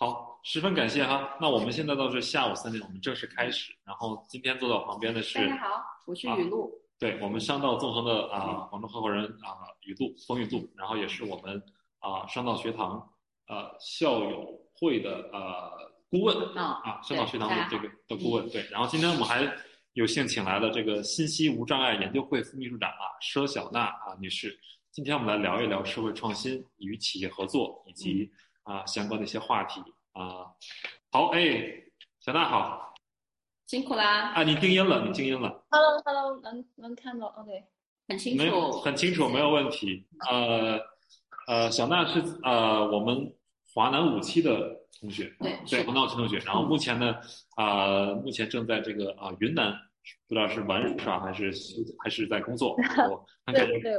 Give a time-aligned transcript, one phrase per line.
[0.00, 1.36] 好，十分感谢哈。
[1.40, 3.74] 那我们现在到是下午三点，我们正式开始。
[3.84, 6.70] 然后今天坐在我旁边的是，大家好，我是雨露。
[7.00, 11.60] 对我们商道纵横的啊，广州合伙人啊，雨露，冯雨露，然后也是我们
[11.98, 13.12] 啊商道学堂
[13.48, 15.72] 呃校友会的呃
[16.08, 18.48] 顾问啊啊商道学堂的这个的顾问。
[18.50, 19.52] 对，然后今天我们还
[19.94, 24.56] 有幸请来了这个信息无障碍研究会副秘书长啊佘小娜啊女士。
[24.92, 28.30] 今天我们来聊一聊社会创新与企业合作以及
[28.68, 29.80] 啊相关的一些话题
[30.12, 30.46] 啊。
[31.10, 31.40] 好，哎，
[32.20, 32.92] 小娜好，
[33.66, 34.32] 辛苦啦！
[34.34, 35.64] 啊，你静音了，你静音了。
[35.70, 37.64] Hello，Hello，能能看到？OK，
[38.06, 40.06] 很清楚，很清楚，没有问题。
[40.28, 40.78] 呃
[41.46, 43.34] 呃，小娜是呃我们
[43.74, 46.36] 华南五期的同学，对对，华南五期同学。
[46.38, 47.16] 然后目前呢，
[47.56, 49.74] 啊，目前正在这个啊云南。
[50.28, 51.52] 不知道是玩耍还是
[51.98, 52.76] 还是在工作，
[53.10, 53.98] 我很感谢，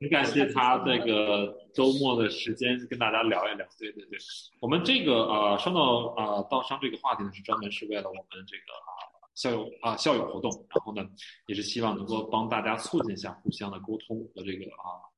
[0.00, 3.66] 很感谢他这个周末的时间跟大家聊一聊。
[3.78, 4.18] 对对对，
[4.60, 8.90] 我们这个啊，说到啊道商这个话题呢，是专门是为了我们这个啊
[9.34, 11.02] 校友啊校友活动，然后呢，
[11.46, 15.11] 也是希望能够帮大家促进一下互相的沟通和这个啊。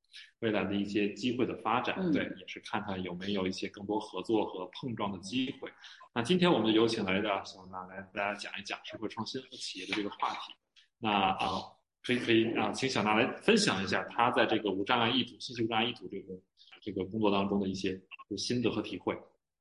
[0.45, 5.73] 未来的一些机会的发展，对，也是看看有没有一些更多合作和碰撞的机会。
[6.13, 10.55] 那今天我们就有请来的小娜来大家讲一讲社会创新和企业的这个话题。
[10.99, 11.63] 那啊，
[12.03, 16.35] 可以可以啊，请小娜来分享一下她在这个无障碍意图、信息无障碍意图这个
[16.83, 17.99] 这个工作当中的一些
[18.37, 19.19] 心得和体会，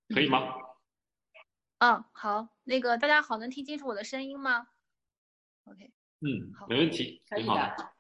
[0.10, 0.54] 可以吗？
[1.78, 4.68] 嗯，好，那个大家好，能听清楚我的声音吗
[5.64, 7.93] ？OK，嗯，好，没问题，挺好的。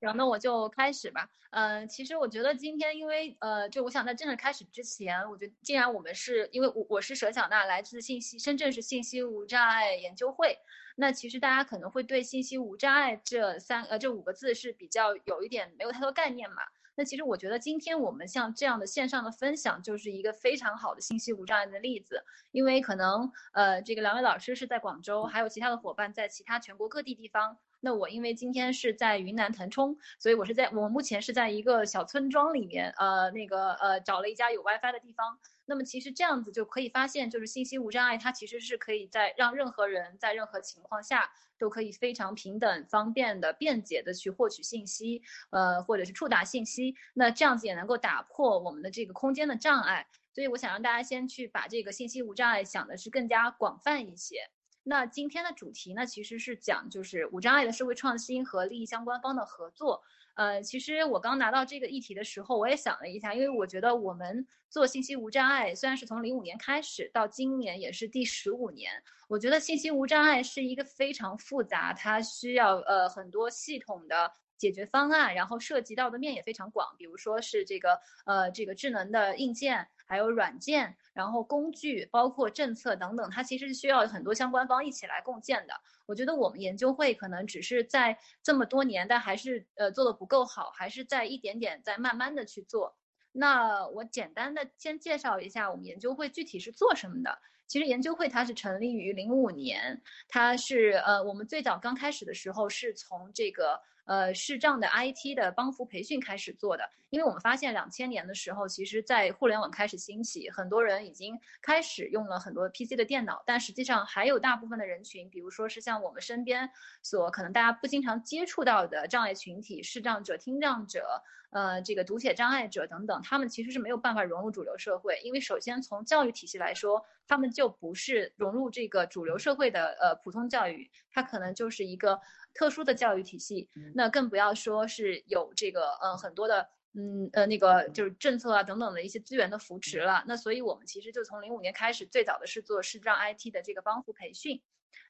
[0.00, 1.28] 行，那我就开始吧。
[1.50, 10.58] 嗯，其实我觉得今天，因为呃，就我想在正式开始之前，我觉得既然我们是因为我我是佘小娜，来自信息深圳市信息无障碍研究会，
[10.96, 16.62] 那其实大家可能会对信息无障碍这三呃这五个字是比较有一点没有太多概念嘛。
[16.98, 22.22] 那其实我觉得今天我们像这样的线上的分享，就是一个非常好的信息无障碍的例子，
[22.52, 27.58] 因为可能呃这个两位老师是在广州，还有其他的伙伴在其他全国各地地方。
[27.80, 35.38] 那我因为今天是在云南腾冲，所以我是在我目前是在一个小村庄里面，呃，那个呃找了一家有 WiFi 的地方。
[35.68, 46.94] 那么其实这样子就可以发现，就是信息无障碍，它其实是可以在让任何人在任何情况下都可以非常平等、方便的、便捷的去获取信息，呃，或者是触达信息。
[47.14, 50.06] 那这样子也能够打破我们的这个空间的障碍。
[50.32, 54.50] 所以我想让大家先去把这个信息无障碍想的是更加广泛一些。
[54.88, 60.00] 那今天的主题呢，其实是讲就是无障碍的社会创新和利益相关方的合作。
[60.34, 68.92] 呃，其实我刚拿到这个议题的时候，我也想了一下，因为我觉得我们做信息无障碍，虽然是从零五年开始，到今年也是第十五年，
[69.26, 79.88] 我觉得信息无障碍是一个非常复杂，它需要呃很多系统的解决方案，然后涉及到的面也非常广，比如说是这个呃这个智能的硬件。
[80.08, 85.74] 还有软件，然后工具，包括政策等等，它其实需要很多相关方一起来共建的。
[86.06, 92.96] 我觉得我们研究会可能只是在这么多年，但还是呃做的不够好，还是在一点点在慢慢的去做。
[93.32, 97.40] 那我简单的先介绍一下我们研究会具体是做什么的。
[97.66, 103.80] 其实研究会它是成立于零五年，它是呃我们最早刚开始的时候是从这个。
[104.06, 116.70] 呃，视障的 IT 的帮扶培训开始做的，因为我们发现两千年的时候，其实在互联网开始兴起，很多人已经开始用了很多 PC 的电脑，但实际上还有大部分的人群，比如说是像我们身边
[117.02, 132.20] 所可能大家不经常接触到的障碍群体，视障者、听障者，呃，这个读写障碍者等等，他们其实是没有办法融入主流社会，因为首先从教育体系来说，他们就不是融入这个主流社会的呃普通教育，它可能就是一个。
[132.56, 140.24] 特殊的教育体系，那更不要说是有这个呃很多的嗯呃那个就是政策啊等等的一些资源的扶持了。
[140.26, 144.62] 那所以我们其实就从零五年开始，最早的是做视障 IT 的这个帮扶培训。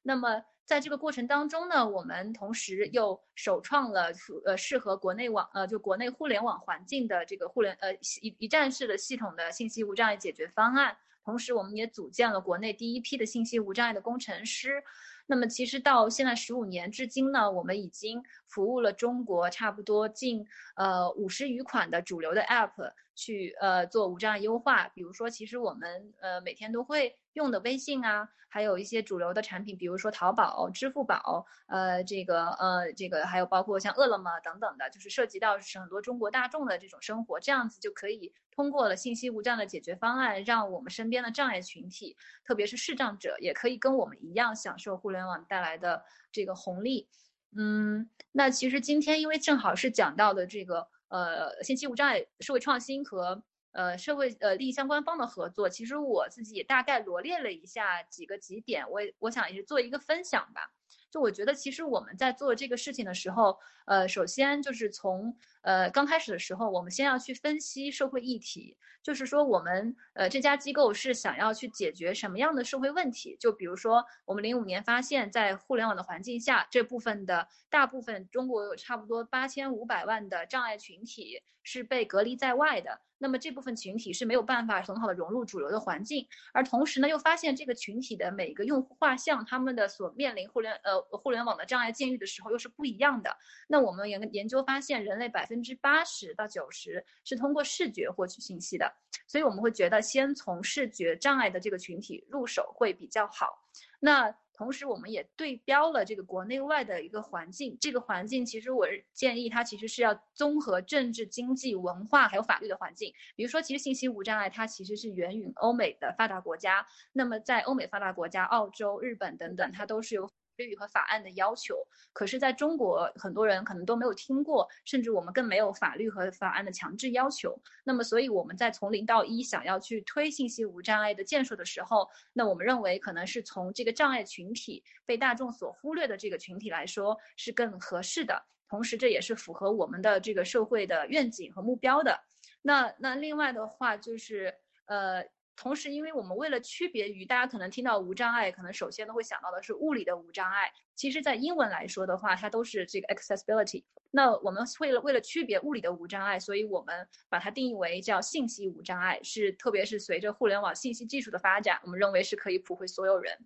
[0.03, 4.13] 那么在这个过程当中呢，我们同时又首创了
[4.45, 10.97] 呃适合国内网呃就国内互联网环境的这个互联呃一一站式的系统的信息无障碍解决方案。
[11.25, 14.83] 同时，我们也组建了国内第一批的信息无障碍的工程师。
[15.27, 20.47] 那么其实到现在十五年至今呢，我们已经服务了中国差不多近
[20.77, 24.89] 呃五十余款的主流的 App 去呃做无障碍优化。
[24.89, 38.33] 比如说，其实我们呃每天都会用的微信啊，还有一些主流的产品，比如说淘宝、支付宝，呃这个呃这个还有包括像饿了么等等的，就是涉及到是很多中国大众的这种生活，这样子就可以。
[38.51, 47.07] 通过了信息无障碍的解决方案，让我们身边的障碍群体，特别是视障者，也可以跟我们一样享受互联网带来的这个红利。
[47.55, 53.43] 嗯，那其实今天因为正好是讲到的这个呃信息无障碍社会创新和
[53.77, 60.73] 呃社会呃利益相关方的合作，其实我自己也大概罗列了一下几个几点，我我想也是做一个分享吧。
[61.09, 65.37] 就我觉得，其实我们在做这个事情的时候，呃，首先就是从
[65.67, 73.37] 呃刚开始的时候，我们先要去分析社会议题，就是说我们呃这家机构是想要去解决什么样的社会问题。
[73.41, 83.01] 就比如说，我们零五年发现，在互联网的环境下，这部分的大部分中国有差不多八千五百万的障碍群体是被隔离在外的。
[83.19, 93.35] 那么这部分群体是没有办法很好的融入主流的环境，而同时呢，又发现这个群体的每个用户画像，他们的所面临互联呃互联网的障碍境遇的时候又是不一样的。
[93.69, 98.95] 那我们研研究发现，人类百分百分之八十到九十是通过视觉获取信息的，
[99.27, 103.65] 所以我们会觉得先从视觉障碍的这个群体入手会比较好。
[103.99, 107.75] 那同时，我们也对标了这个国内外的一个环境。
[107.81, 113.11] 这个环境其实我建议它其实是要综合政治、经济、文化还有法律的环境。
[113.35, 116.87] 比如说，其实信息无障碍它其实是源于欧美的发达国家。
[117.15, 120.31] 那么在欧美发达国家，澳洲、日本等等，它都是有。
[120.57, 121.77] 律和法案的要求，
[122.13, 127.59] 可是在中国，很多人可能都没有听过，甚至我们更没有法律和法案的强制要求。
[127.85, 142.19] 那么，所以我们在从零到一想要去推信息无障碍的建设的时候，那我们认为可能是从这个障碍群体被大众所忽略的这个群体来说是更合适的，同时这也是符合我们的这个社会的愿景和目标的。
[142.63, 144.55] 那那另外的话就是
[144.87, 145.25] 呃。
[145.57, 150.71] 同时，因为我们为了区别于大家可能听到无障碍，可能首先都会想到的是物理的无障碍。
[150.97, 153.85] 其实，在英文来说的话，它都是这个 accessibility。
[154.11, 159.21] 那我们为了为了区别物理的无障碍，所以我们把它定义为叫信息无障碍。
[159.23, 163.37] 是特别是随着互联网信息技术的发展，我们认为是可以普惠所有人。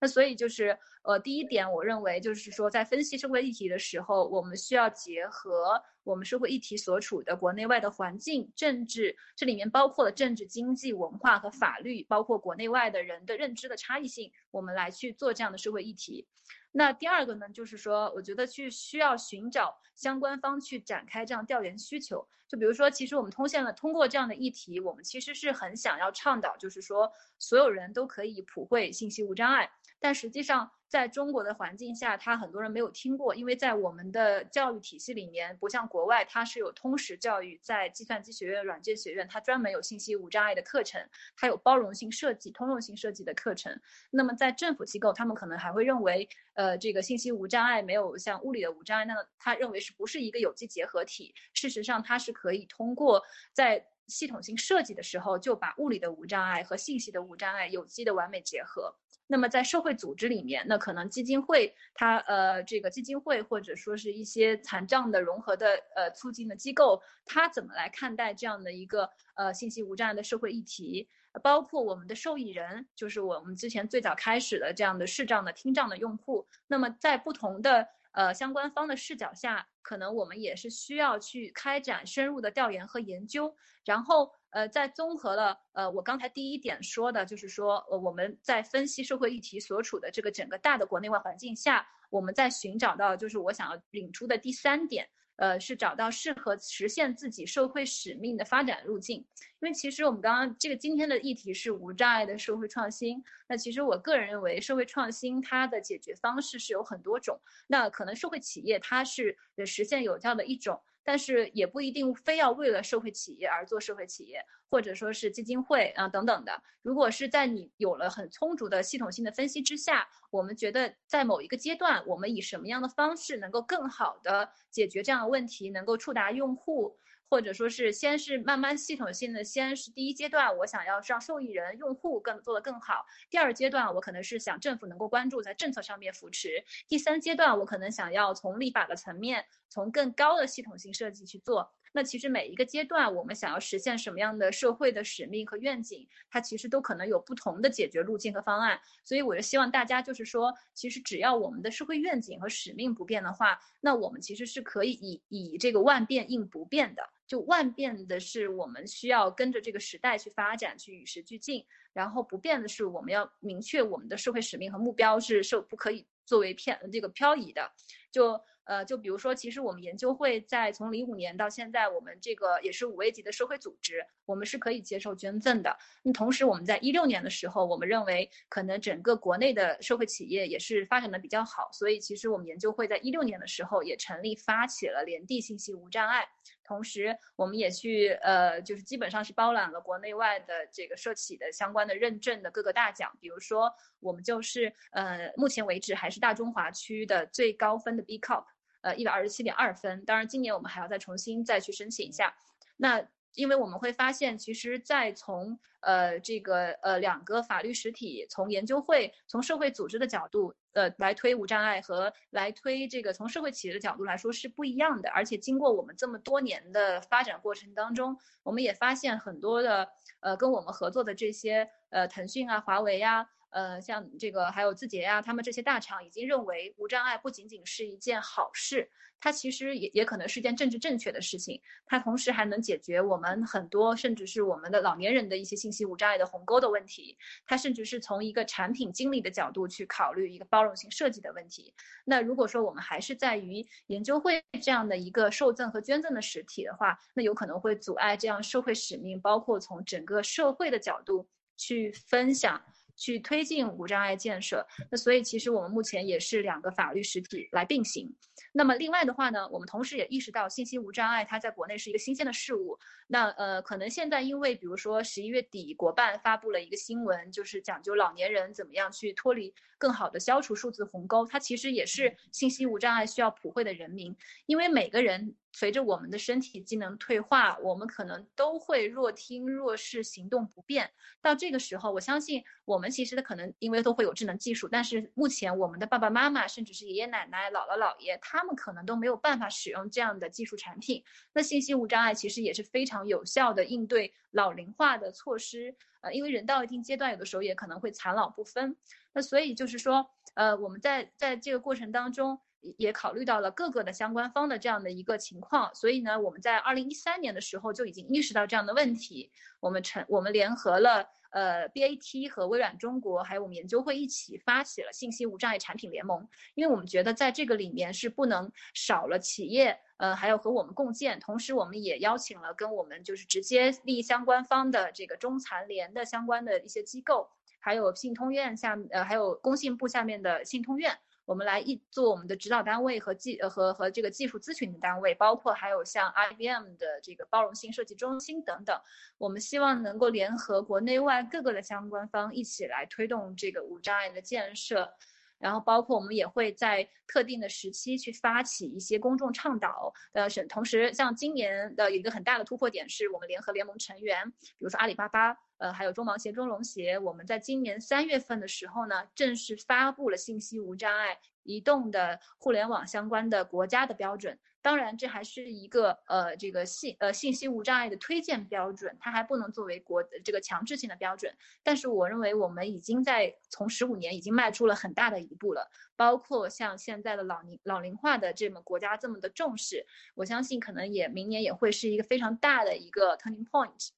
[0.00, 16.28] 那所以就是呃，第一点，我认为就是说，在分析社会议题的时候，我们需要结合我们社会议题所处的国内外的环境、政治，这里面包括了政治、经济、文化和法律，包括国内外的人的认知的差异性，我们来去做这样的社会议题。
[16.72, 22.28] 那第二个呢，就是说，我觉得去需要寻找相关方去展开这样调研需求。
[22.46, 29.70] 就比如说，其实我们通线了通过这样的议题，我们其实是很想要倡导，就是说，所有人都可以普惠信息无障碍。
[30.00, 41.00] 但实际上，在中国的环境下，他很多人没有听过，因为在我们的教育体系里面，不像国外，它是有通识教育，在计算机学院、软件学院，它专门有信息无障碍的课程，
[41.36, 43.80] 它有包容性设计、通用性设计的课程。
[44.10, 51.32] 那么在政府机构，他们可能还会认为，呃，这个信息无障碍没有像物理的无障碍那他认为是不是一个有机结合体？
[51.54, 53.22] 事实上，它是可以通过
[53.52, 58.96] 在系统性设计的时候，就把物理的无障碍和信息的无障碍有机的完美结合。
[59.32, 71.08] 那么在社会组织里面，那可能基金会它呃这个基金会或者说是一些残障的融合的呃促进的机构，它怎么来看待这样的一个呃信息无障碍的社会议题？
[71.44, 76.44] 包括我们的受益人，就是我们之前最早开始的这样的视障的听障的用户。
[76.66, 83.54] 那么在不同的呃相关方的视角下，可能我们也是需要去开展深入的调研和研究，
[83.84, 84.32] 然后。
[84.50, 99.18] 呃，在综合了呃，我刚才第一点说的，就是说，呃，我们在分析社会议题所处的这个整个大的国内外环境下，我们在寻找到，就是我想要领出的第三点，呃，是找到适合实现自己社会使命的发展路径。
[99.60, 110.82] 因为其实我们刚刚这个今天的议题是无障碍的社会创新，那其实我个人认为，社会创新它的解决方式是有很多种，那可能社会企业它是实现有效的一种。
[111.02, 116.62] 但是也不一定非要为了社会企业而做社会企业，或者说是基金会啊等等的。
[116.82, 126.98] 如果是在你有了很充足的系统性的分析之下，我们觉得在某一个阶段，我们以什么样的方式能够更好的解决这样的问题，能够触达用户。
[127.32, 133.06] 或者说是先是慢慢系统性的，先是第一阶段，我想要让受益人用户更做得更好。
[133.30, 136.64] 第二阶段，我可能是想政府能够关注在政策上面扶持。
[136.88, 141.72] 第三阶段，我可能想要从立法的层面，从更高的系统性设计去做。
[141.92, 148.80] 那其实每一个阶段，我们想要实现什么样的社会的使命和愿景，它其实都可能有不同的解决路径和方案。
[149.04, 157.02] 所以我就希望大家就是说，其实只要我们的社会愿景和使命不变的话，那我们其实是可以以以这个万变应不变的。
[157.26, 167.72] 就万变的是我们需要跟着这个时代去发展，去与时俱进；然后不变的是我们要明确我们的社会使命和目标是受不可以作为偏这个漂移的。
[168.12, 168.40] 就。
[168.70, 175.76] 呃，就比如说，其实我们研究会在从零五年到现在，我们这个也是五 A 级的社会组织，我们是可以接受捐赠的。
[176.04, 186.28] 那同时，我们在一六年的时候，我们认为可能整个国内的社会企业也是发展的比较好，所以其实我们研究会在一六年的时候也成立发起了连地信息无障碍。
[186.62, 193.10] 同时，我们也去呃，就是基本上是包揽了国内外的这个社企的相关的认证的各个大奖。
[193.20, 198.44] 比如说，我们就是呃，目前为止还是大中华区的最高分的 B Corp，
[198.82, 200.04] 呃，一百二十七点二分。
[200.04, 202.34] 当然，今年我们还要再重新再去申请一下。
[202.76, 215.10] 那因为我们会发现，其实，在从呃这个呃两个法律实体，从研究会、从社会组织的角度，呃来推无障碍和来推这个从社会企业的角度来说是不一样的。
[215.10, 219.88] 而且经过我们这么多年的发展过程当中，我们也发现很多的
[220.20, 223.28] 呃跟我们合作的这些呃腾讯啊、华为呀。
[223.50, 228.88] 呃，像这个还有字节呀，他们这些大厂已经认为无障碍不仅仅是一件好事，
[229.18, 231.60] 它其实也也可能是一件政治正确的事情。
[231.84, 237.18] 它同时还能解决我们很多，甚至是我们的老年人的一些信息无障碍的鸿沟的问题。
[237.44, 241.74] 它甚至是从一个产品经理的角度去考虑一个包容性设计的问题。
[242.04, 252.62] 那如果说我们还是在于研究会这样的一个受赠和捐赠的实体的话，那有可能会阻碍这样社会使命，包括从整个社会的角度去分享。
[253.00, 258.14] 去推进无障碍建设，那所以其实我们目前也是两个法律实体来并行。
[258.52, 262.78] 那么另外的话呢，我们同时也意识到信息无障碍它在国内是一个新鲜的事物。
[263.06, 274.14] 那呃，可能现在因为比如说十一月底国办发布了一个新闻，就是讲究老年人怎么样去脱离更好的消除数字鸿沟，它其实也是信息无障碍需要普惠的人民，
[274.44, 275.34] 因为每个人。
[275.52, 280.90] 随着我们的身体机能退化，我们可能都会若听若视、行动不便。
[281.20, 291.04] 到这个时候，我相信我们其实的可能因为都会有智能技术，但是目前我们的爸爸妈妈，甚至是爷爷奶奶、姥姥姥爷，他们可能都没有办法使用这样的技术产品。
[291.32, 295.74] 那信息无障碍其实也是非常有效的应对老龄化的措施。
[296.00, 298.76] 呃，因为人到一定阶段，有的时候也可能会残老不分。
[299.12, 302.40] 那所以就是说，呃，我们在在这个过程当中。
[302.76, 309.30] 也考虑到了各个的相关方的这样的一个情况，所以呢，我们在二零一三年的时候就已经意识到这样的问题。
[309.60, 316.28] 我们成，我们联合了呃 BAT 和微软中国，还有我们研究会一起发起了信息无障碍产品联盟。
[316.54, 321.20] 因为我们觉得在这个里面是不能少了企业，呃，还有和我们共建。
[321.20, 330.98] 同时，我们也邀请了跟我们就是直接利益相关方的这个中残联的相关的一些机构，还有信通院下，呃，还有工信部下面的信通院。
[331.30, 338.76] 我们来一做我们的指导单位和技呃和和这个技术咨询的单位，包括还有像 IBM 的这个包容性设计中心等等。
[339.16, 344.92] 我们希望能够联合国内外各个的相关方一起来推动这个无障碍的建设。
[345.38, 364.38] 然后包括我们也会在特定的时期去发起一些公众倡导，呃，是同时像今年的一个很大的突破点是我们联合联盟成员，比如说阿里巴巴，呃，还有中盲协、中融协，我们在今年三月份的时候呢，正式发布了信息无障碍移动的互联网相关的国家的标准。
[364.62, 371.34] 当然，这还是一个呃，这个信呃信息无障碍的推荐标准，它还不能作为国这个强制性的标准。
[371.62, 375.70] 但是，我认为我们已经在从十五年已经迈出了很大的一步了。
[375.96, 383.88] 包括像现在的老龄老龄化的这么国家这么的重视，我相信可能也明年也会是一个非常大的一个 turning point。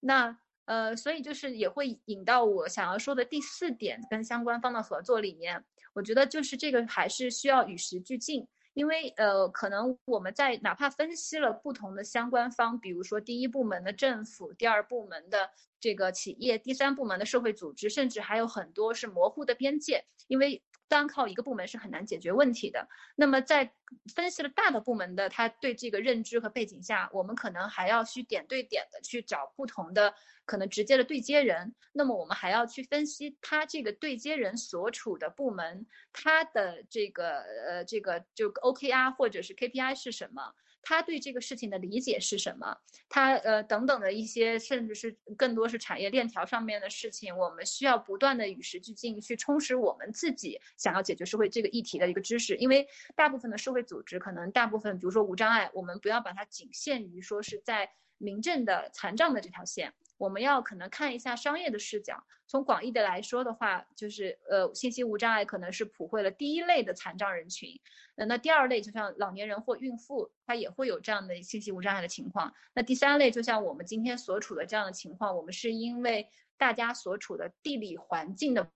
[0.00, 0.36] 那
[0.68, 8.46] 呃，所以就是也会引到我想要说的第四点，跟相关方的合作里面，我觉得就是这个还是需要与时俱进。
[8.74, 20.62] 因为呃，可能我们在哪怕分析了不同的相关方，比如说第一部门的政府，第二部门的这个企业，第三部门的社会组织，甚至还有很多是模糊的边界，因为。
[20.88, 22.88] 单靠一个部门是很难解决问题的。
[23.14, 23.72] 那么，在
[24.14, 30.14] 分析了大的部门的他对这个认知和背景下，我们可能还要去点对点的去找不同的
[30.44, 31.74] 可能直接的对接人。
[31.92, 40.54] 那么，我们还要去分析他这个对接人所处的部门，他的这个呃这个就 OKR 或者是 KPI 是什么。
[40.82, 42.78] 他对这个事情的理解是什么？
[43.08, 52.56] 他呃等等的一些，甚至是更多是产业链条上面的事情，我们需要不断的与时俱进，去充实我们自己想要解决社会这个议题的一个知识。
[52.56, 59.92] 因为大部分的社会组织，可能大部分，比如说无障碍，我们不要把它仅限于说是在民政的残障的这条线。
[60.18, 67.80] 我们要可能看一下商业的视角，从广义的来说的话，就是呃，信息无障碍可能是普惠了第一类的残障人群，
[68.16, 72.52] 呃，那第二类就像老年人或孕妇，他也会有这样的信息无障碍的情况。
[72.74, 78.68] 那第三类就像我们今天所处的这样的情况，我们是因为大家所处的地理环境的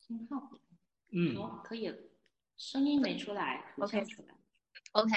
[0.00, 0.50] 信号，
[1.10, 1.98] 嗯，好，可以了。
[2.56, 4.34] 声音没出来，OK，出来
[4.92, 5.10] ，OK，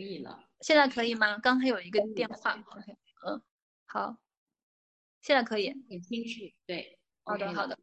[0.00, 1.36] 可以了，现在可以吗？
[1.38, 3.42] 刚才有一个电话，OK，嗯，
[3.84, 4.16] 好，
[5.20, 7.78] 现在可以，很清楚，对，好的，好的。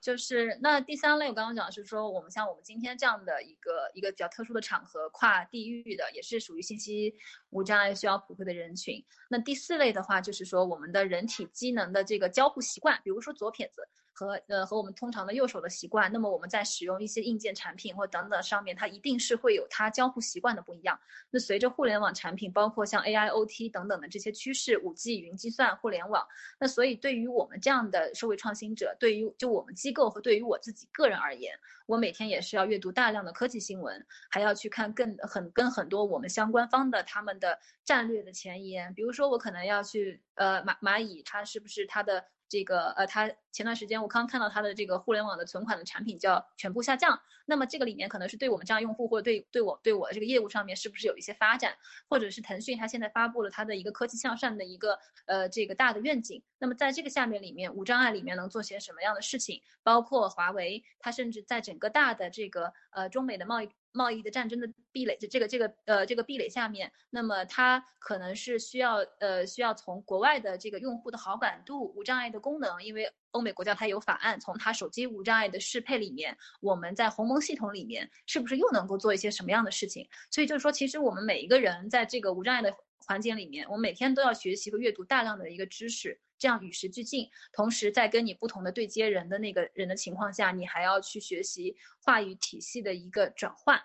[0.00, 7.14] 就是那第三类，我刚刚讲的是说，我们像我们今天这样的一个一个比较特殊的场合，跨地域的，也是属于信息
[7.50, 9.04] 无障碍需要普惠的人群。
[9.28, 13.86] 那第四类的话，就是说我们的人体机能的这个交互习惯，比如说左撇子。
[14.20, 21.00] 和呃和我们通常的右手的习惯，那么我们在使用一些硬件产品或等等上面，它一定是会有它交互习惯的不一样。
[21.30, 26.22] 那随着互联网产品，包括像 AIoT 等等的这些趋势，五 G 云计算、互联网，
[26.58, 42.26] 那所以对于我们这样的社会创新者，对于就我们机构和对于我自己个人而言，我每天也是要阅读大量的科技新闻，还要去看更很跟很多我们相关方的他们的战略的前沿，比如说我可能要去呃蚂蚂蚁，它是不是它的。
[42.50, 51.76] 这个呃，他前段时间我刚看到他的这个互联网的存款的产品叫全部下降，那么这个里面可能是对我们这样用户或者对对我对我这个业务上面是不是有一些发展，
[52.08, 63.70] 或者是腾讯它现在发布了它的一个科技向善的一个呃这个大的愿景，那么在这个下面里面无障碍里面能做些什么样的事情，包括华为，它甚至在整个大的这个呃中美的贸易。
[63.92, 80.08] 贸易的战争的壁垒，这这个这个呃这个壁垒下面，那么它可能是需要呃需要从国外的这个用户的好感度、无障碍的功能，因为欧美国家它有法案，从它手机无障碍的适配里面，我们在鸿蒙系统里面是不是又能够做一些什么样的事情？
[80.30, 82.74] 所以就是说，其实我们每一个人在这个无障碍的
[83.06, 86.20] 环节里面，我每天都要学习和阅读大量的一个知识。
[86.38, 93.78] 这样与时俱进，同时在跟你不同的对接人的那个人的情况下，你还要去学习话语体系的一个转换。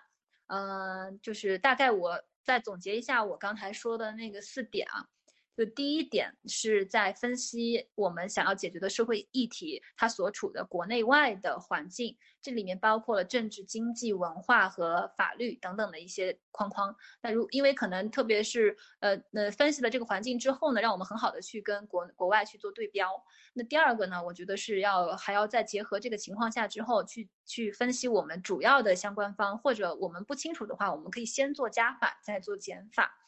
[0.46, 5.06] 嗯，就是大概我再总结一下我刚才说的那个四点啊。
[5.56, 16.94] 就第一点是在分析我们想要解决的社会议题，它所处的国内外的环境，这里面包括了政治、经济、文化和法律等等的一些框框。
[17.22, 23.10] 那如因为可能特别是呃呃分析了这个环境之后呢，让我们很好的去跟国国外去做对标。
[23.54, 33.25] 那第二个呢，我觉得是要还要再结合这个情况下之后去去分析我们主要的相关方，或者我们不清楚的话，我们可以先做加法，再做减法。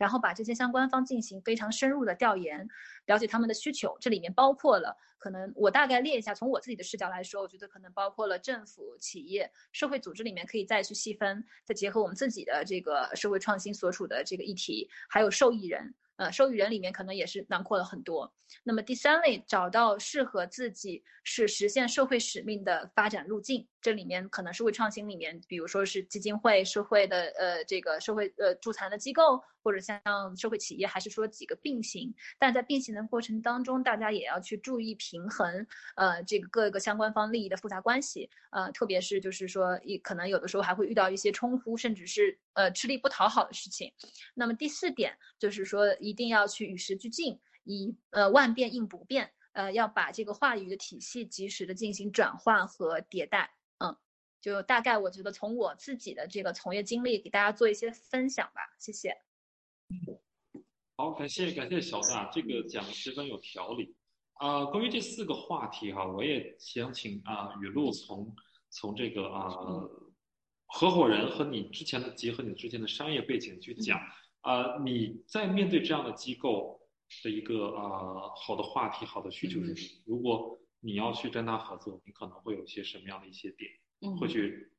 [0.00, 2.66] 然后把这些相关方进行非常深入的调研，
[3.04, 3.94] 了解他们的需求。
[4.00, 15.94] 这里面包括了可能我大概列一下，从我自己的视角来说，我觉得可能包括了政府、企业、社会组织里面可以再去细分，再结合我们自己的这个社会创新所处的这个议题，还有受益人。
[16.16, 18.30] 呃，受益人里面可能也是囊括了很多。
[18.62, 23.66] 那么第三类，找到适合自己是实现社会使命的发展路径。
[23.82, 30.00] 这里面可能是会创新里面，比如说是基金会、社会的呃这个社会呃助残的机构，或者像
[30.36, 32.14] 社会企业，还是说几个并行。
[32.38, 35.66] 但在并行的过程当中，大家也要去注意平衡
[35.96, 38.28] 呃这个各个相关方利益的复杂关系。
[38.50, 43.92] 呃，特别是就是说，一可能有的时候还会遇到一些冲突，甚至是呃吃力不讨好的事情。
[44.34, 53.50] 那么第四点就是说，一定要去与时俱进，以呃万变应不变，呃要把这个话语的体系及时的进行转换和迭代。
[54.40, 59.14] 就大概我觉得从我自己的这个从业经历给大家做一些分享吧，谢谢。
[60.96, 63.94] 好，感谢感谢小娜，这个讲的十分有条理。
[64.34, 68.34] 啊，关于这四个话题哈，我也想请啊雨露从
[68.70, 69.50] 从这个啊
[70.66, 74.00] 合伙人和你之前的结合你之前的商业背景去讲
[74.40, 76.80] 啊，你在面对这样的机构
[77.22, 83.70] 的一个啊好的话题、好的需求是什么，如果你要去跟他合作，你可能会有一些什么样的一些点？
[84.18, 84.72] 会去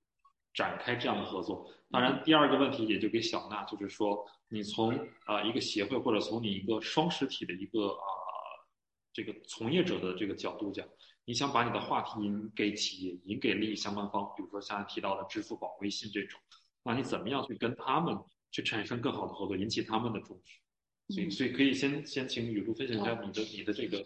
[0.54, 1.72] 展开这样的合作。
[1.90, 8.04] 当然，第二个问题也就给小娜，就是说，你从啊一个协会或者从你一个双实体的一个啊
[9.14, 10.88] 这个从业者的这个角度讲，
[11.26, 16.40] 你想把你的话题引给企业，引给利益相关方，比如说像提到的支付宝、微信这种，
[16.84, 18.18] 那你怎么样去跟他们
[18.52, 20.60] 去产生更好的合作，引起他们的重视？
[21.14, 24.04] 所以，所以可以先先请雨露分享一下你的你的这个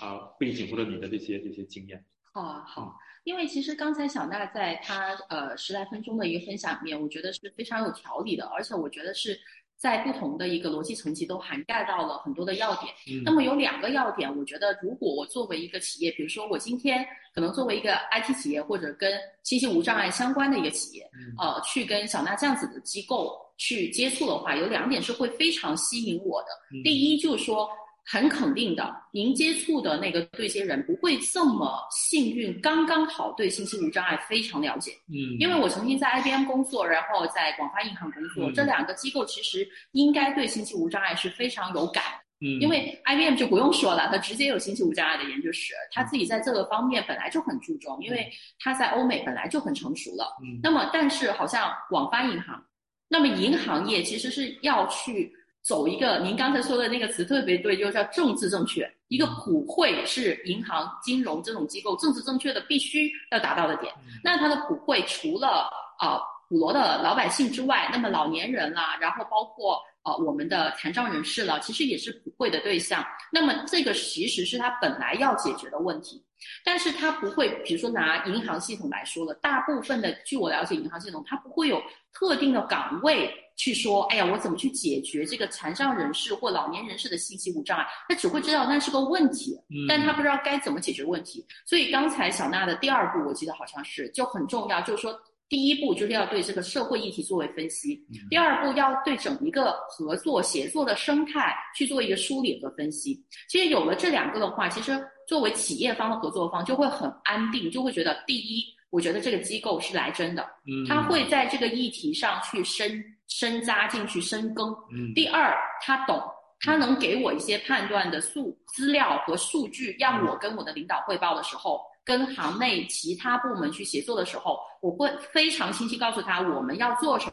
[0.00, 2.04] 啊背景或者你的这些这些经验。
[2.32, 2.94] 好啊，好。
[3.24, 9.38] 因为其实刚才小娜在她呃十来分钟的一个分享里面，我觉得是非常有条理的，而且我觉得是
[9.76, 12.92] 在不同的一个逻辑层级都涵盖到了很多的要点。
[13.24, 21.08] 那么有两个要点，我觉得如果我作为一个企业，比如说我今天可能作为一个 IT 企业或者跟信息无障碍相关的一个企业，
[21.38, 26.48] 呃，去跟小娜这样子的机构去接触的话，有两点是会非常吸引我的。
[26.82, 27.68] 第一就是说。
[28.04, 34.92] 很肯定的，您接触的那个对接人不会这么幸运，刚刚好对信息无障碍非常了解。
[35.08, 42.02] 嗯，因为我曾经在 IBM 工作，然后在广发银行工作，这两个机构其实应该对信息无障碍是非常有感。
[42.40, 50.36] 嗯，因为 IBM 就不用说了，它直接有信息无障碍的研究室，它自己在这个方面本来就很注重，因为它在欧美本来就很成熟了。
[50.42, 52.60] 嗯，那么但是好像广发银行，
[53.08, 55.32] 那么银行业其实是要去
[55.62, 58.90] 走一个您刚才说的那个词特别对，就叫政治正确。
[59.08, 63.92] 一个普惠是银行金融这种机构政治正确的必须要达到的点。
[64.24, 69.80] 那它的普惠除了啊普罗的老百姓之外，那么老年人啦，然后包括。
[70.04, 73.06] 呃，我们的残障人士了，其实也是普惠的对象。
[73.30, 76.20] 那么这个其实是它本来要解决的问题，
[76.64, 81.80] 但是它不会，比如说拿银行系统来说了，大部分的，据我了解，银行系统它不会有
[82.12, 87.86] 特定的岗位去说，哎呀，我怎么去解决这个残障人士或老年人士的信息无障碍？
[88.08, 89.56] 他只会知道那是个问题，
[89.88, 91.44] 但他不知道该怎么解决问题。
[91.66, 95.18] 所以刚才小娜的第二步，我记得好像是就很重要，就是说。
[95.48, 103.22] 第一步就是要对这个社会议题作为分析，第二步要对整一个合作协作的生态去做一个梳理和分析。
[103.50, 110.42] 其实有了这两个的话，其实作为企业方的合作方就会很安定，就会觉得第一，我觉得这个机构是来真的，
[110.88, 113.04] 他会在这个议题上去深
[113.38, 114.76] 深扎进去深耕。
[115.14, 116.22] 第二，他懂，
[116.60, 121.80] 他能给我一些判断的数资料和数据，让我跟我的领导汇报的时候。
[122.04, 127.32] 跟行内其他部门去协作的时候，我会非常清晰告诉他我们要做什么，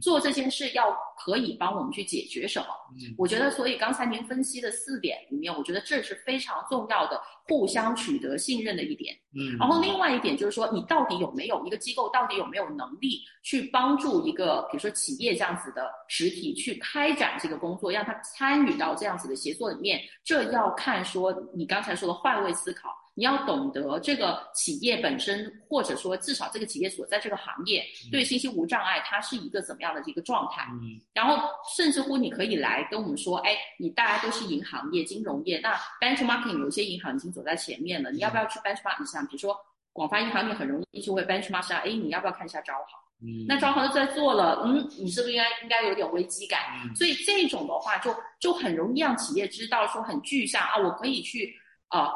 [0.00, 2.66] 做这件事要可以帮我们去解决什么。
[3.16, 9.14] 我觉得，所以刚才您分析的四点里面，我觉得这是非常重要的，互相取得信任的一点。
[9.34, 22.99] 嗯，然后另外一点就是说，你到底有没有一个机构，到底有没有能力去帮助一个，比如说企业这样子的实体去开展这个工作，让他参与到这样子的协作里面，这要看说你刚才说的换位思考。
[23.14, 30.66] 你要懂得这个企业本身，或者说至少这个企业所在这个行业对信息无障碍，它是一个怎么样的一个状态？
[30.70, 39.20] 嗯，然后甚至乎你可以来跟我们说，哎，你大家都是银行业、金融业，那 benchmarking 有些银行已经走在前面了，你要不要去 benchmark 一下？
[39.22, 39.54] 比如说
[39.92, 42.98] 广发银行，你很容易就会 benchmark 下，哎，你要不要看一下招行？
[43.22, 46.58] 嗯，那招行都在做了，嗯，你是不是应该应该有点危机感？
[46.96, 51.54] 所以这种的话，就就很容易让企业知道说很具象啊，我可以去
[51.88, 52.12] 啊。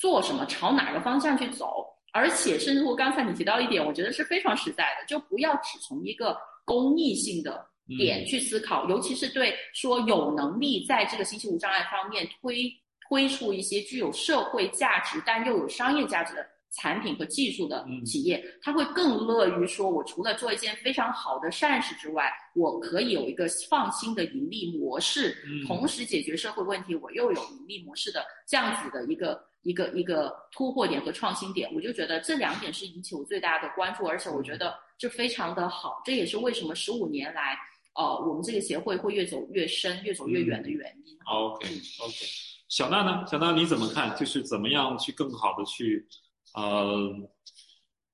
[0.00, 6.34] 做什么，朝哪个方向去走，而且甚至乎刚才你提到一点，我觉得是非常实在的，就不要只从一个
[6.64, 7.62] 公益性的
[7.98, 12.72] 点去思考，尤其是对说有能力在这个信息无障碍方面推
[13.06, 29.48] 推出一些具有社会价值但又有商业价值的产品和技术的企业，他会更乐于说，我除了做一件非常好的善事之外，我可以有一个放心的盈利模式，同时解决社会问题，我又有盈利模式的这样子的一个。
[29.62, 37.58] 一个一个突破点和创新点，我就觉得这两点是引起我最大的关注，而且我觉得这非常的好，这也是为什么十五年来，
[37.94, 41.14] 呃，我们这个协会会越走越深、越走越远的原因。
[41.26, 41.66] OK
[42.02, 42.26] OK，
[42.70, 43.22] 小娜呢？
[43.26, 44.16] 小娜你怎么看？
[44.16, 46.08] 就是怎么样去更好的去，
[46.54, 47.30] 呃，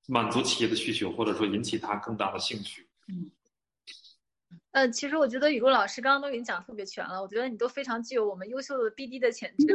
[0.06, 2.88] 满足企业的需求，或者说引起他更大的兴趣？
[3.08, 3.30] 嗯。
[4.72, 9.66] 呃，其实我觉得雨露老师刚刚都已经讲特别全了，我觉得你都非常具有我们优秀的 BD 的潜质。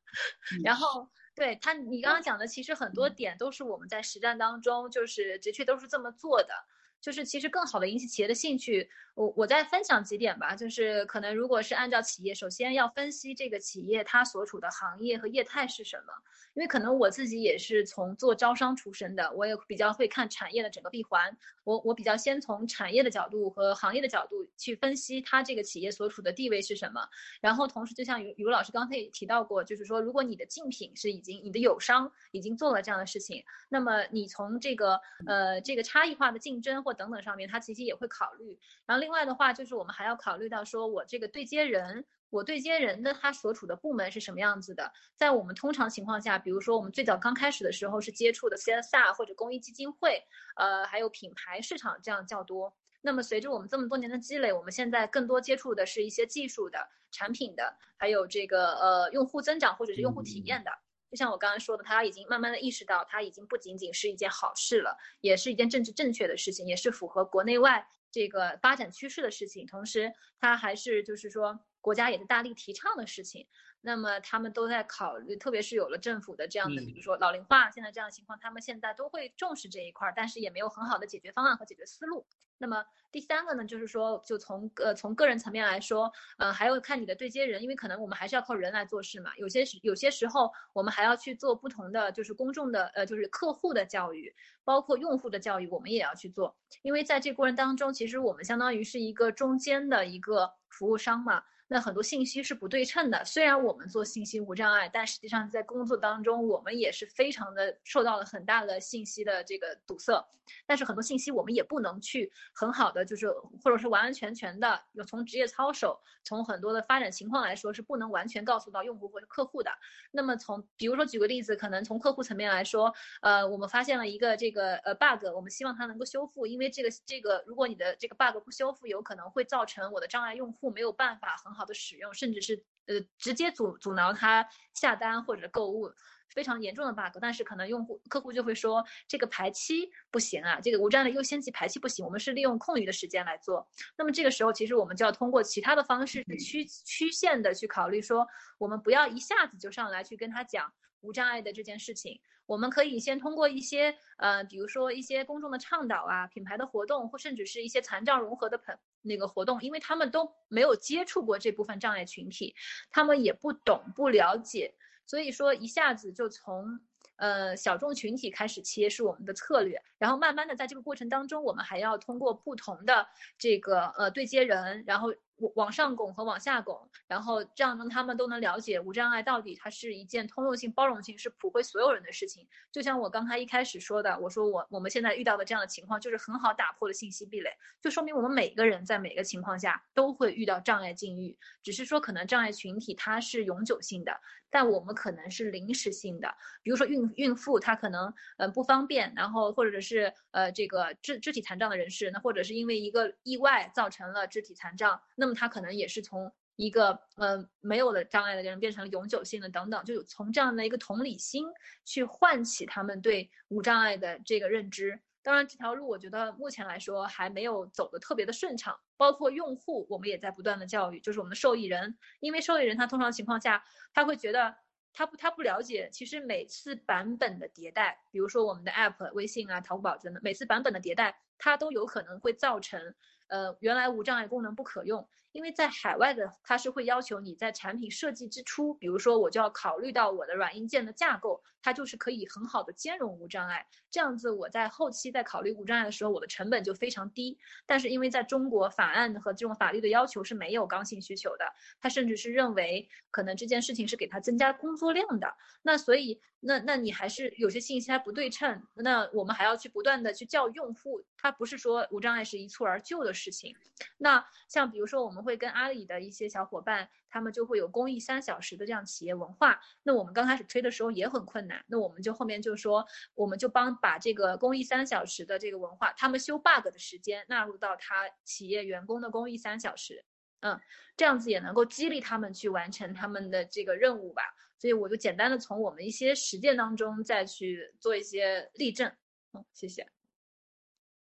[0.64, 6.54] 然后，对他，你刚刚讲的其实很多点都是我们在实战当中，就是的确都是这么做的。
[7.02, 10.56] 就是其实更好的引起企业的兴趣，我我再分享几点吧。
[10.56, 16.12] 就是可能如果是按照企业，首先要分析这个企业它所处的行业和业态是什么。
[16.54, 21.36] 因为可能我自己也是从做招商出身的，我也比较会看产业的整个闭环。
[21.62, 27.06] 我我比较先从产业的角度和行业的角度去分析它这个企业所处的地位是什么。
[27.40, 38.58] 然后同时，就像于于老师刚才也提到过，就是说如果你的竞品是已经你的友商已经做了这样的事情，那么你从这个呃这个差异化的竞争或等等上面，它其实也会考虑。
[38.86, 42.06] 然后另外的话，就是我们还要考虑到说我这个对接人。
[42.30, 44.92] 我对接人的他所处的部门是什么样子的？
[45.16, 50.22] 在我们通常情况下，比如说我们最早刚开始的时候是接触的 CSR 或者公益基金会，
[50.54, 52.72] 呃，还有品牌市场这样较多。
[53.00, 56.78] 那么随着我们这么多年的积累，我们现在更多接触的是一些技术的、
[57.10, 60.70] 产品的，还有这个呃用户增长或者是用户体验的。
[61.10, 69.66] 就像我刚刚说的，他已经慢慢的意识到，它已经不仅仅是一件好事了，也是一件政治正确的事情，也是符合国内外这个发展趋势的事情。
[69.66, 71.60] 同时，它还是就是说。
[71.82, 73.46] 国家也是大力提倡的事情，
[73.80, 82.26] 那么他们都在考虑，特别是有了政府的这样的，比如说老龄化现在这样的情况，他们现在都会重视这一块，但是也没有很好的解决方案和解决思路。
[82.58, 89.34] 那么第三个呢，就是说，就从呃从个人层面来说，呃，还要看你的对接人，因为可能我们还是要靠人来做事嘛。
[89.38, 94.36] 有些时有些时候，我们还要去做不同的，就是公众的，呃，就是客户的教育，
[94.70, 96.54] 包括用户的教育，我们也要去做。
[96.82, 101.42] 因为在这过程当中，其实我们相当于是一个中间的一个服务商嘛。
[101.72, 103.24] 那很多信息是不对称的。
[103.24, 110.26] 虽然我们做信息无障碍，但实际上在工作当中，我们也是非常的受到了很大的信息的这个堵塞。
[110.66, 113.30] 但是很多信息我们也不能去很好的，就是
[113.62, 119.70] 或者是完完全全的，从职业操守，从很多的发展情况来说，是不能完全告诉到用户或者客户的。
[120.10, 131.59] 那么从比如说举个例子，可能从客户层面来说，呃，我们发现了一个这个呃 bug，我们希望它能够修复，因为这个这个如果你的这个 bug 不修复，有可能会造成我的障碍用户没有办法很好。
[131.60, 135.92] 好的使用，甚至是呃直接阻阻挠他下单或者购物，
[136.30, 137.18] 非常严重的 bug。
[137.20, 142.02] 但是可能用户客户就会说这个排期不行啊，这个无障碍的优先级排期不行。
[142.04, 143.68] 我们是利用空余的时间来做。
[143.98, 148.26] 那么这个时候其实我们就要通过其他的方式曲曲线的去考虑，说
[148.58, 152.20] 我们不要一下子就上来去跟他讲无障碍的这件事情。
[152.46, 162.56] 我们可以先通过一些呃，比如说一些公众的倡导啊，品牌的活动，或甚至是一些残障融合的朋那个活动，因为他们都没有接触过这部分障碍群体，
[162.90, 164.74] 他们也不懂不了解，
[165.06, 166.80] 所以说一下子就从
[167.16, 173.06] 呃小众群体开始切是我们的策略，然后慢慢的在这个过程当中，我们还要通过不同的
[173.38, 175.14] 这个呃对接人，然后。
[175.54, 182.46] 往上拱和往下拱，然后这样让他们都能了解无障碍到底它是一件通用性、包容性，是普惠所有人的事情。
[182.72, 187.50] 就像我刚才一开始说的，我说我我们现在遇到的这样的情况，就是很好打破了信息壁垒，
[187.80, 194.20] 就说明我们每个人在每个情况下都会遇到障碍境遇，只是说可能障碍群体它是永久性的。
[194.52, 211.46] 但我们可能是临时性的，比如说孕孕妇她可能嗯不方便，然后或者是呃这个肢肢体残障的人士，那或者是因为一个意外造成了肢体残障，那么他可能也是从一个呃没有了障碍的人变成了永久性的等等，就有从这样的一个同理心
[211.84, 215.00] 去唤起他们对无障碍的这个认知。
[215.22, 223.62] 当然，这条路我觉得目前来说还没有走得特别的顺畅，包括用户，我们也在不断的教育，就是我们的受益人，因为受益人他通常情况下
[223.92, 224.56] 他会觉得
[224.94, 232.94] 他不他不了解，其实每次版本的迭代，比如说我们的 app、微信啊、淘宝等等，每次版本的迭代，它都有可能会造成，
[233.30, 235.08] 呃，原来无障碍功能不可用。
[235.32, 247.38] 因为在海外的，它是会要求你在产品设计之初，比如说我就要考虑到我的软硬件的架构，它就是可以很好的兼容无障碍，这样子我在后期在考虑无障碍的时候，我的成本就非常低。
[247.64, 251.44] 但是因为在中国法案和这种法律的要求是没有刚性需求的，
[251.80, 263.54] 他甚至是认为可能这件事情是给他增加工作量的，那所以那那你还是有些信息还不对称，那我们还要去不断的去教用户，它不是说无障碍是一蹴而就的事情。
[263.96, 265.19] 那像比如说我们。
[265.22, 269.60] 会跟阿里的一些小伙伴，他们就会有公益三小时的这样企业文化。
[269.82, 280.04] 那我们刚开始推的时候也很困难，那我们就后面就说，我们就帮把这个公益三小时的这个文化，他们修 bug 的时间纳入到他企业员工的公益三小时，
[280.40, 280.60] 嗯，
[280.96, 284.22] 这样子也能够激励他们去完成他们的这个任务吧。
[284.58, 288.92] 所以我就简单的从我们一些实践当中再去做一些例证，
[289.32, 289.86] 嗯，谢谢。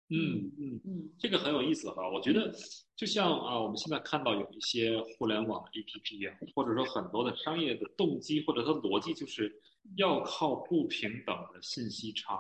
[0.10, 0.82] 嗯嗯。
[0.86, 2.52] 嗯，这个很有意思哈，我觉得
[2.96, 9.54] 就像啊，我们现在看到有一些互联网的 APP 啊，或者说很多的商业的动机或者它逻辑，就是
[9.98, 12.40] 要靠不平等的信息差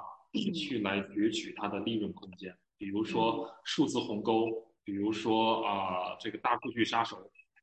[0.53, 4.47] 去来攫取它的利润空间，比如说数字鸿沟，
[4.83, 7.17] 比如说啊这个大数据杀手，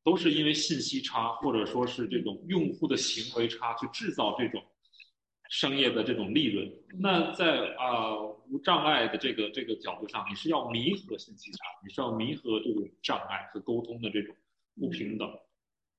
[0.05, 4.63] 都是因为信息差或者说是这种用户的行为差去制造这种。
[5.49, 8.17] 商业的这种利润，那在啊
[8.49, 14.35] 无障碍的这个这个角度上，你是要弥合信息差，你是要弥合这种障碍和沟通的这种
[14.79, 15.29] 不平等。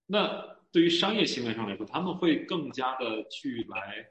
[0.06, 4.06] 那对于商业行为上来说，他们会更加的去来，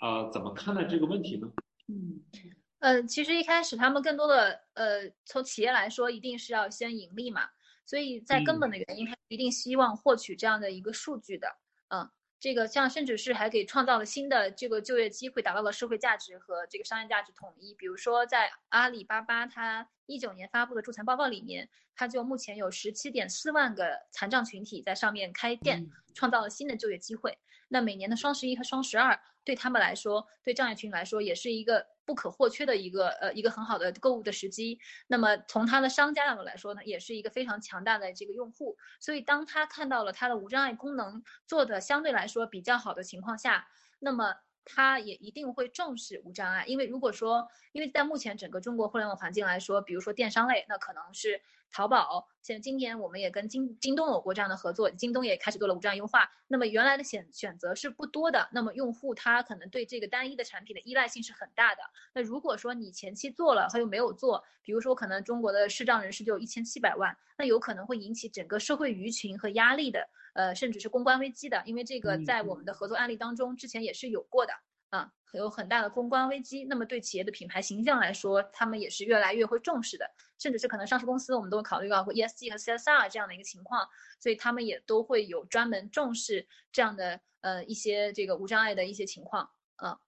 [0.00, 1.50] 呃，怎么看待这个问题呢？
[1.88, 2.20] 嗯，
[2.80, 7.48] 呃，其实一开始他们更多的，呃，从企业来说，一定是要先盈利嘛，
[7.86, 11.48] 所以在根本的原因，他一定希望获取这样的一个数据的，
[11.88, 12.10] 嗯。
[12.44, 17.74] 这个像甚至是还给创造了新的这个就业机会，达到了社会价值和这个商业价值统一。
[17.74, 27.38] 比如说，在阿里巴巴，它一九年发布的助残报告里面，它就目前有十七点四万个残障群体在上面开店，创造了新的就业机会。
[27.74, 31.86] 那每年的双十一和双十二，对他们来说，对障碍群来说，也是一个。
[32.06, 43.66] 不可或缺的一个呃一个很好的购物的时机，那么从他的商家角度来说呢，也是一个非常强大的这个用户，所以当他看到了他的无障碍功能做的相对来说比较好的情况下，
[44.00, 44.34] 那么
[44.66, 51.40] 他也一定会重视无障碍，因为如果说，因为在目前整个中国互联网环境来说，比如说电商类，那可能是
[51.74, 56.30] 淘宝，像今年我们也跟京京东有过这样的合作，京东也开始做了无障碍优化。
[56.46, 61.82] 那么原来的选选择是不多的，那么用户他可能对这个单一的产品的依赖性是很大的。
[62.14, 70.08] 那如果说你前期做了，他又没有做，比如说可能中国的视障人士就有一千七百万，那有可能会引起整个社会舆情和压力的。
[70.34, 74.52] 呃，甚至是公关危机的，因为这个在我们的合作案例当中之前也是有过的
[74.90, 76.64] 啊，有很大的公关危机。
[76.64, 83.88] 那么对企业的品牌形象来说，他们也是越来越会重视的，甚至是可能上市公司我们都会考虑到 ESG 和 CSR 这样的一个情况，
[84.20, 89.98] 所以他们也都会有专门重视这样的呃一些这个无障碍的一些情况啊。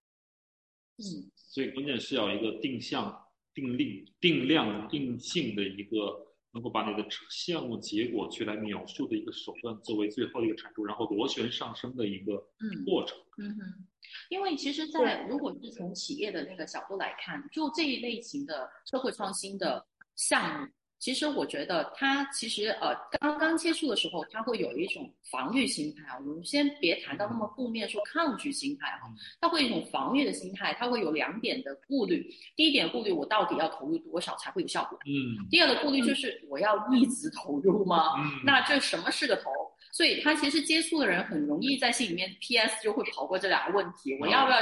[0.97, 6.26] 嗯，所以关键是要一个定向、定力、定量、定性的一个。
[6.57, 12.43] 能够把你的项目结果去来描述的一个手段作为最后一个产出，然后螺旋上升的一个
[12.87, 13.15] 过程。
[13.37, 13.87] 嗯哼，
[14.31, 20.67] 因为其实，在如果是从企业的那个角度来看，就这一类型的社会创新的项目。
[21.07, 26.19] 其实我觉得他其实呃刚刚接触的时候，他会有一种防御心态啊。
[26.19, 29.09] 我们先别谈到那么负面，说抗拒心态哈，
[29.41, 32.29] 他会一种防御的心态，他会有两点的顾虑。
[32.57, 34.99] 第一点顾虑，我到底要投入多少才会有效果？
[35.07, 35.47] 嗯。
[35.49, 38.15] 第二个顾虑就是我要一直投入吗？
[38.19, 38.43] 嗯。
[38.45, 39.49] 那这什么是个投？
[39.93, 44.59] 所以他其实接触的人很容易在心里面 PS 就会跑过这两个问题：我要不要？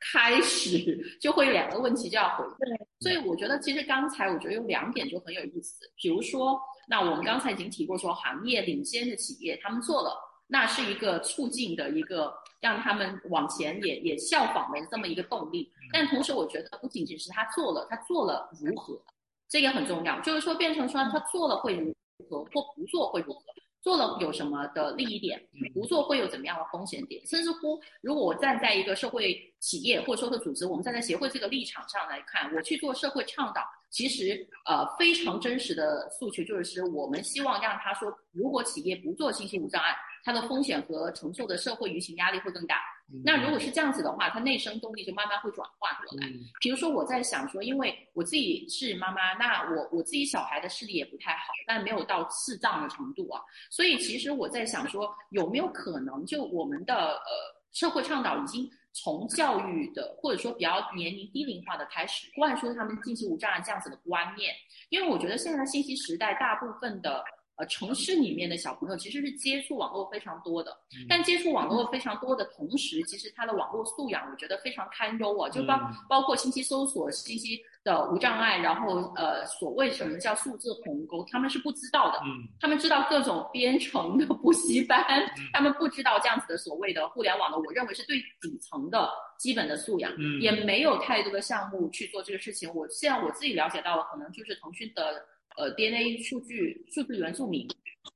[0.00, 19.00] 开始 就会有两个问题就要回答，所以我觉得其实刚才我觉得有两点就很有意思，比如说，那我们刚才已经提过说行业领先的企业他们做了，那是一个促进的一个让他们往前也也效仿的这么一个动力，但同时我觉得不仅仅是他做了，他做了如何，
[19.48, 21.94] 这个很重要，就是说变成说他做了会如
[22.28, 23.40] 何或不做会如何。
[23.88, 27.24] 做了有什么的利益点，不做会有怎么样的风险点？
[27.26, 39.94] 甚至乎，如果我站在一个社会企业或者说是组织，我们站在协会这个立场上来看，我去做社会倡导，其实呃非常真实的诉求就是，我们希望让他说，如果企业不做信息无障碍。
[40.24, 42.82] 它的风险和承受的社会舆情压力会更大。
[43.24, 46.28] 那如果是这样子的话，它内生动力就慢慢会转化过来。
[46.60, 53.40] 比如说，我在想说，因为我自己是妈妈，那我我自己小孩的视力也不太好，但没有到视障的程度啊。
[53.70, 57.32] 所以其实我在想说，有没有可能，就我们的呃
[57.72, 58.68] 社会倡导已经
[59.02, 64.54] 从教育的或者说比较年龄低龄化的开始灌输他们进行无障碍这样子的观念，
[64.88, 67.24] 因为我觉得现在信息时代大部分的。
[67.58, 70.76] 呃，城市里面的小朋友其实是接触网络非常多的，
[71.08, 75.76] 但接触网络非常多的同时，其实他的网络素养我觉得非常堪忧啊，就包
[76.08, 82.20] 包括信息搜索、信息的无障碍，然后呃，所谓什么叫数字鸿沟，他们是不知道的，
[82.60, 85.04] 他们知道各种编程的补习班，
[85.52, 92.72] 他们不知道这样子的所谓的互联网的，我认为是最底层的基本的素养，也没有太多的项目去做这个事情。
[92.72, 95.26] 我现在我自己了解到了，可能就是腾讯的。
[95.58, 97.68] 呃，DNA 数据数字元素名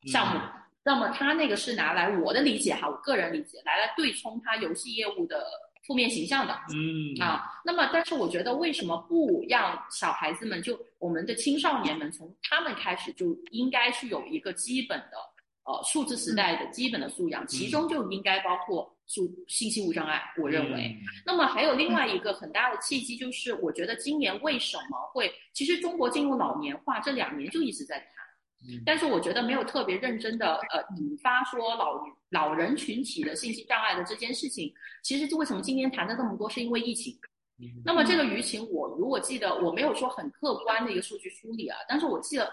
[0.06, 0.40] 项目，
[0.84, 5.44] 那么他那个是拿来我的理解哈，我个人理解，来来对冲他游戏业务的
[5.84, 6.54] 负面形象的。
[6.72, 15.16] 嗯啊，那么但是我觉得为什么不让小孩子们就我们的青少年们从他们开始就应该去有一个基本的
[15.64, 18.88] 呃数字时代的基本的素养，其中就应该包括。
[19.12, 20.96] 数信息无障碍，我认为。
[21.26, 28.08] 那么还有另外一个很大的契机，就是我觉得今年为什么会，其实中国进入老年化这两年就一直在谈，
[28.86, 34.72] 但是我觉得没有特别认真的呃引发说老老人群体的信息障碍的这件事情。
[35.02, 37.14] 其实就为什么今年谈的这么多，是因为疫情。
[37.84, 42.50] 那么这个舆情，我如果记得，我没有说很客观的一个数据梳理啊，但是我记得。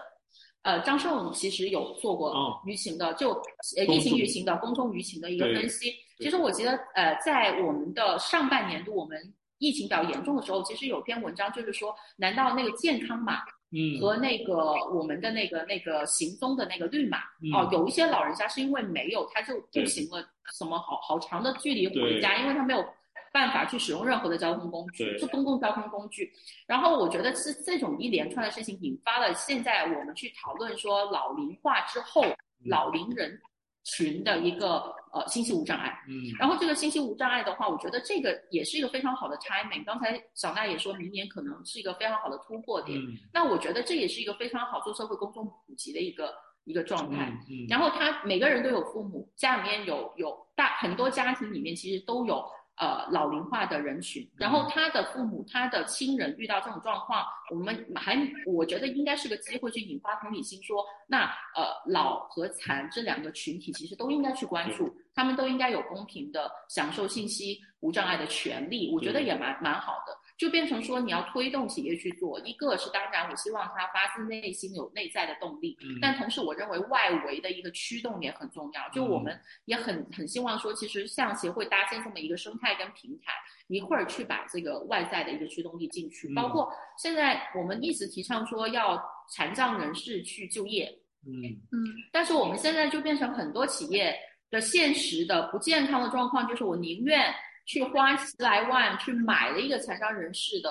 [0.62, 2.34] 呃，张胜其实有做过
[2.66, 3.32] 舆情的，就
[3.76, 5.92] 呃疫情舆情的公众舆情的一个分析。
[6.18, 9.18] 其实我觉得，呃，在我们的上半年度，我们
[9.58, 13.38] 疫情比较严重的时候，其实有篇文章就是说，难道那个健康码，
[13.72, 17.18] 嗯，和那个我们的那个那个行踪的那个绿码，
[17.54, 22.84] 哦，有一些老人家是因为没有，他就步行了什么好好长的距离回家，因为他没有。
[23.32, 26.32] 办法去使用任何的交通工具，是公共交通工具。
[26.66, 32.24] 然后我觉得是这种一连串的事情引发了现在我们去讨论说老龄化之后
[32.66, 33.40] 老龄人
[33.84, 35.96] 群的一个呃信息无障碍。
[36.08, 36.34] 嗯。
[36.38, 39.84] 然后这个信息无障碍的话，我觉得这个也是一个非常好的 timing。
[39.84, 42.98] 刚才小娜也说明年可能是一个非常好的突破点。
[42.98, 43.16] 嗯。
[43.32, 47.30] 那我觉得这也是一个非常好做社会公众普及的一个一个状态。
[47.48, 47.66] 嗯。
[47.68, 52.44] 然后他每个人都有父母，家里面有有大很多家庭里面其实都有。
[52.80, 70.16] 呃老龄化的人群，然后他的父母、他的亲人遇到这种状况，我们还我觉得应该是个机会去引发同理心，说那呃老和残这两个群体其实都应该去关注，他们都应该有公平的享受信息无障碍的权利，我觉得也蛮蛮好的。
[70.40, 78.88] 就变成说你要推动企业去做，一个是当然，我希望他发自内心有内在的动力，但同时我认为外围的一个驱动也很重要。
[78.88, 83.34] 就我们也很很希望说，其实像协会搭建这么一个生态跟平台，
[83.68, 88.98] 一会儿去把这个外在的一个驱动力进去，包括现在我们一直提倡说要
[89.28, 90.90] 残障人士去就业，
[91.26, 91.52] 嗯。
[91.70, 97.30] 嗯，但是我们现在就变成很多企业的现实的不健康的状况，就是我宁愿。
[97.70, 100.68] 去花十来万去买了一个残障人士的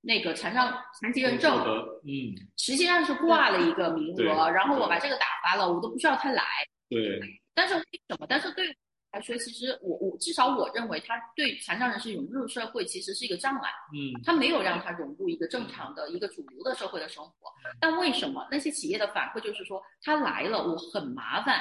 [0.00, 1.58] 那个残障残疾人证，
[2.04, 6.44] 嗯，实际上是挂了一个名额，然后我把这个打发了，我都不需要他来。
[6.88, 7.20] 对。
[7.52, 8.26] 但是为什么？
[8.28, 8.64] 但是对
[9.10, 13.70] 来说，其实我我至少我认为，他对残障人士融入社会其实是一个障碍。
[13.92, 14.14] 嗯。
[14.22, 17.32] 他没有让他融入一个正常的一个主流的社会的生活。
[17.80, 21.60] 但为什么那些企业的反馈就是说，他来了我很麻烦。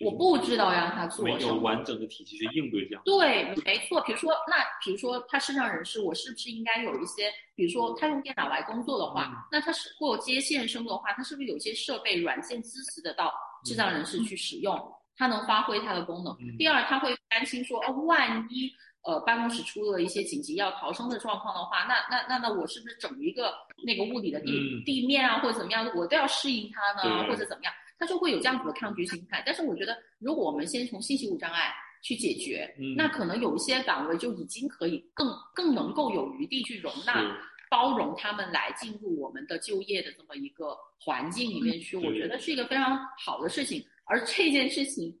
[0.00, 3.02] 我不知道让他做，没有完整的体系去应对这样。
[3.04, 4.00] 对，没错。
[4.02, 13.32] 比如说，那比如说他视障人士，我是不是应该有一些，比如说他用电脑来工作的话，那他是或接线生的话，他是不是有些设备软件支持得到
[13.64, 14.76] 智障人士去使用，
[15.16, 16.36] 他能发挥他的功能？
[16.58, 18.68] 第二，他会担心说，哦，万一
[19.04, 27.72] 呃办公室出了一些紧急要逃生的状况的话，那那那那我是不是整一个那个物理的地地面啊，或者怎么样，我都要适应它呢，或者怎么样？
[28.02, 31.72] 他就会有这样子的抗拒心态，但是我觉得，如果我们先从信息无障碍
[32.02, 37.38] 去解决，那可能有一些岗位就已经可以更更能够有余地去容纳、
[37.70, 43.80] 包容他们来进入我们的就业的这么一个环境里面去，我觉得是一个非常好的事情。
[44.06, 45.16] 而这件事情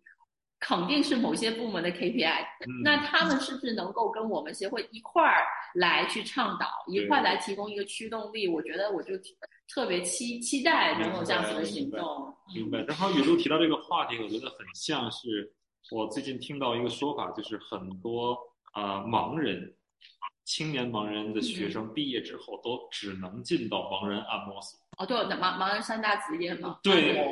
[0.58, 2.44] 肯定是某些部门的 KPI，
[2.82, 5.44] 那他们是不是能够跟我们协会一块儿
[5.76, 8.48] 来去倡导，一块来提供一个驱动力？
[8.48, 9.12] 我觉得我就。
[9.74, 12.34] 特别期期待然后这样子的行动。
[12.54, 12.78] 明白。
[12.80, 15.50] 然后雨露提到这个话题，我觉得很像是
[15.90, 18.36] 我最近听到一个说法，就是很多
[18.72, 19.74] 啊盲人、
[20.44, 24.78] 青年盲人的学生毕业之后都只能进到盲人按摩所。
[24.98, 26.78] 哦，对，那盲盲人三大职业嘛。
[26.82, 27.24] 对。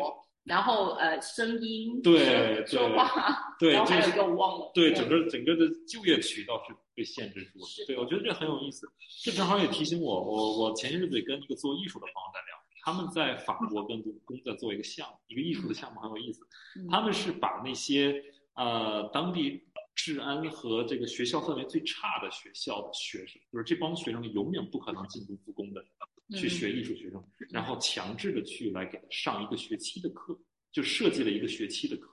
[0.44, 2.00] 然后呃，声音。
[2.00, 2.64] 对。
[2.66, 3.49] 说话。
[3.60, 3.72] 对。
[3.74, 4.72] 然后还有一个我忘了。
[4.74, 7.66] 对，整个整个的就业渠道是被限制住了。
[7.86, 8.90] 对，我觉得这很有意思。
[9.22, 16.40] 这正好也提醒我，我我前些日子也跟一个做艺术的朋友在聊，他们在法国跟卢工在做一个项目，一个艺术的项目很有意思。
[16.88, 19.62] 他们是把那些呃当地
[19.94, 25.84] 治安和这个学校氛围最差的学校的学生，就是这帮学生永远不可能进入复工的，
[26.38, 30.38] 去学艺术学生，然后强制的去来给他上一个学期的课，
[30.72, 32.09] 就设计了一个学期的课，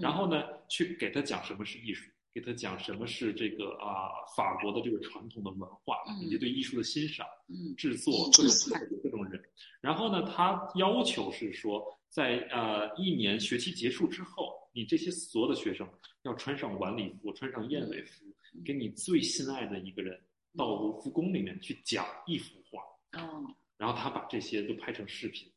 [0.00, 2.10] 然后呢去给他讲什么是艺术。
[2.34, 9.42] 给他讲什么是这个啊，法国的这个传统的文化，以及对艺术的欣赏、嗯制作各种态度、各种人。
[9.80, 15.88] 然后呢，他要求是说，在呃一年学期结束之后，你这些所有的学生
[16.22, 18.26] 要穿上晚礼服，穿上燕尾服，
[18.64, 20.20] 给你最心爱的一个人
[20.56, 23.20] 到卢浮宫里面去讲一幅画。
[23.20, 23.42] 哦。
[23.78, 25.50] 然后他把这些都拍成视频，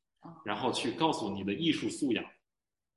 [0.43, 2.25] 然后去告诉你的艺术素养。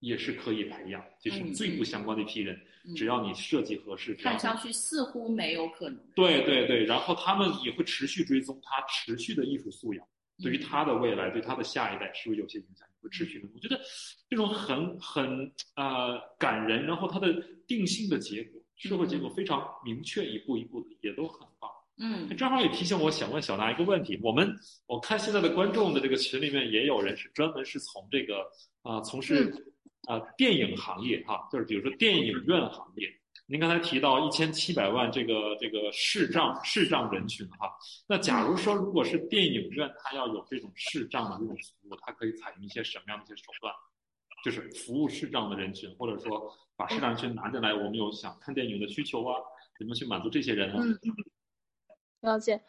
[0.04, 2.60] 也是可以培养，就是最不相关的一批人，
[2.94, 5.98] 只要你设计合适，看上去似乎没有可能。
[6.14, 10.06] 对对对，然后他们也会持续追踪他持续的艺术素养，
[10.42, 13.48] 对于他的未来，对他的下一代是不是有些影响，会持续的。
[13.54, 13.80] 我觉得
[14.28, 17.32] 这种很很呃感人，然后他的
[17.66, 21.70] 定性的结果，社会结果非常明确，一步一步的也都很棒。
[21.96, 24.54] 嗯，正好也提醒我想问小娜一个问题，我们
[24.86, 28.44] 我看现在的观众的这个群里面也有人是专门是从这个
[28.82, 29.70] 啊从事。
[30.06, 33.08] 啊，电影行业哈，就是比如说电影院行业。
[33.46, 37.70] 您刚才提到一千七百万这个这个视障视障人群哈，
[38.06, 43.70] 那假如说如果是电影院，它要有这种视障的这种服务，它可以采用一些什么样的一些手段？
[44.42, 49.38] 就是服务视障的人群，或者说把视障人群拿进来，我们有想看电影的需求啊，
[49.78, 50.82] 怎么去满足这些人呢？
[50.82, 50.98] 嗯，
[52.20, 52.62] 了解，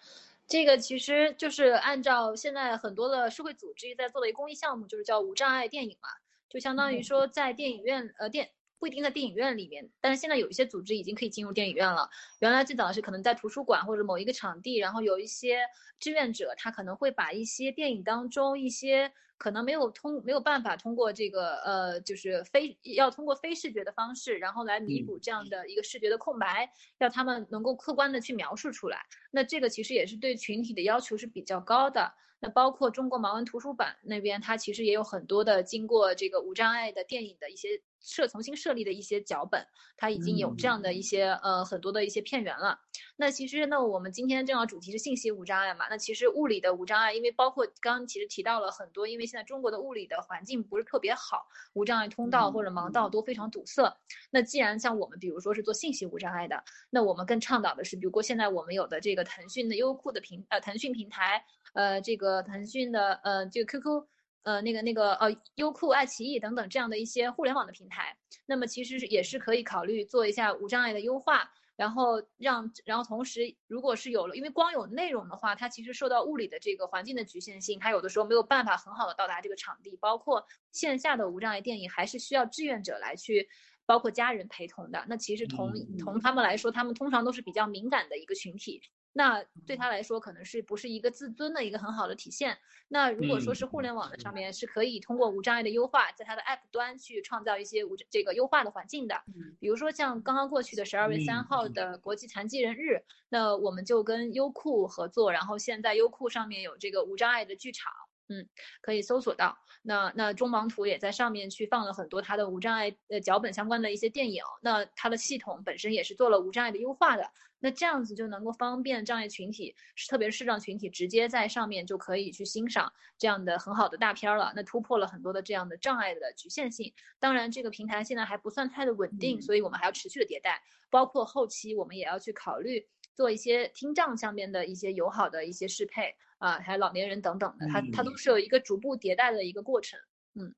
[0.45, 6.09] 这个其实就是按照现在很多的社会组织在做的一个公益项目，就是叫无障碍电影嘛。
[6.49, 12.09] 就相当于说，在电影院，呃，电不一定在电影院里面，但是现在有一些组织已经可以进入电影院了。
[12.39, 15.61] 原来最早是可能在图书馆或者某一个场地，然后有一些
[15.99, 26.69] 志愿者，他可能会把一些电影当中一些可能没有通没有办法通过这个呃，就是非要通过非视觉的方式，然后来弥补这样的一个视觉的空白，
[26.99, 28.99] 要他们能够客观的去描述出来。
[29.31, 32.13] 那这个其实也是对群体的要求是比较高的。
[32.45, 39.65] 那包括中国盲文图书馆那边，它其实也有很多的经过这个无障碍的电影的一些设重新设立的一些脚本，
[39.97, 42.79] 它已经有这样的一些呃很多的一些片源了。
[43.15, 53.97] 那其实那我们今天正好主题是信息无障碍嘛，那其实物理的无障碍，因为包括刚刚其实提到了很多，因为现在中国的物理的环境不是特别好，无障碍通道或者盲道都非常堵塞。
[54.29, 61.43] 那既然像我们比如说是做信息无障碍的，那我们更倡导的是，比如说现在我们有的这个腾讯的优酷的平呃腾讯平台，
[61.76, 64.07] 呃这个腾讯的呃这个 QQ。
[64.45, 68.15] 呃，那个那个呃，优酷、爱奇艺等等这样的一些互联网的平台，
[68.45, 83.49] 那么其实是也是可以考虑做一下无障碍的优化，然后让，然后同时，如果是有了，因为光有内容的话，它其实受到物理的这个环境的局限性，它有的时候没有办法很好的到达这个场地，包括线下的无障碍电影还是需要志愿者来去，
[83.88, 85.03] 包括家人陪同的。
[85.07, 88.80] 那其实同同他们来说，他们通常都是比较敏感的一个群体。
[89.18, 92.57] 那对他来说，可能是不是一个自尊的一个很好的体现？
[92.89, 99.24] 那如果说是互联网的上面，是可以通过无障碍的优化，在它的 App 端去创造一些无这个优化的环境的。
[99.57, 107.93] 比如说像刚刚过去的十二月三号的国际残疾人日，那我们就跟优酷合作，然后现在优酷上面有这个无障碍的剧场，
[108.28, 108.47] 嗯，
[108.82, 109.57] 可以搜索到。
[109.82, 114.43] 那那中盲图也在上面去放了很多它的无障碍呃脚本相关的一些电影。
[114.61, 117.32] 那它的系统本身也是做了无障碍的优化的。
[117.59, 119.76] 那这样子就能够方便障碍群体，
[120.07, 124.53] 特别是视障群体，直接在上面就可以去欣赏这样的很好的大片了。
[124.55, 126.93] 那突破了很多的这样的障碍的局限性。
[127.19, 130.61] 当然，这个平台现在还不算太的稳定，所以我们还要持续的迭代。
[130.91, 136.15] 包括后期我们也要去考虑做一些听障上面的一些友好的一些适配
[136.45, 139.99] 啊，还有老年人等等的，它它都是有一个逐步迭代的一个过程。
[140.35, 140.53] 嗯，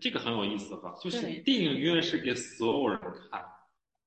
[0.00, 3.00] 这个很有意思哈，就是电影院是给所有人
[3.30, 3.44] 看。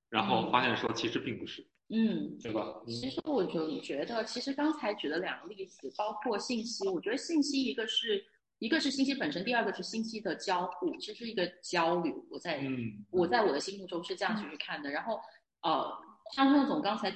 [0.09, 2.82] 然后发现说，其实并不是，嗯，对吧？
[2.88, 8.24] 其实我就觉得，其实刚才举的两个例子，包括信息，我觉得信息一个是
[8.59, 12.26] 一个是信息本身，第二个是信息的交互，其实是一个交流。
[12.30, 12.63] 我在
[13.11, 14.89] 我在我的心目中是这样去看的。
[14.89, 15.20] 然后，
[15.61, 15.91] 呃，
[16.34, 17.13] 像那总刚才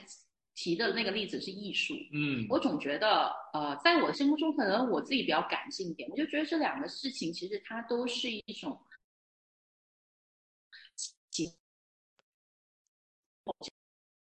[0.62, 8.80] 提的那个例子是艺术，嗯，我总觉得，呃，在我心目中，可能我自己比较感性一点，我就觉得这两个事情其实它都是一种。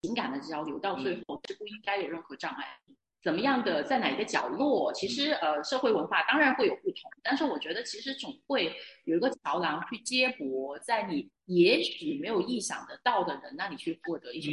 [0.02, 2.78] 情感的交流到最后是不应该有任何障碍。
[3.22, 4.92] 怎么样的，在哪一个角落？
[4.92, 8.72] 其实呃，社会文化当然会有不同，但是我觉得其实总会
[9.04, 14.52] 有一个桥梁去接驳，在你也许没有意想得到的人那里去获得一种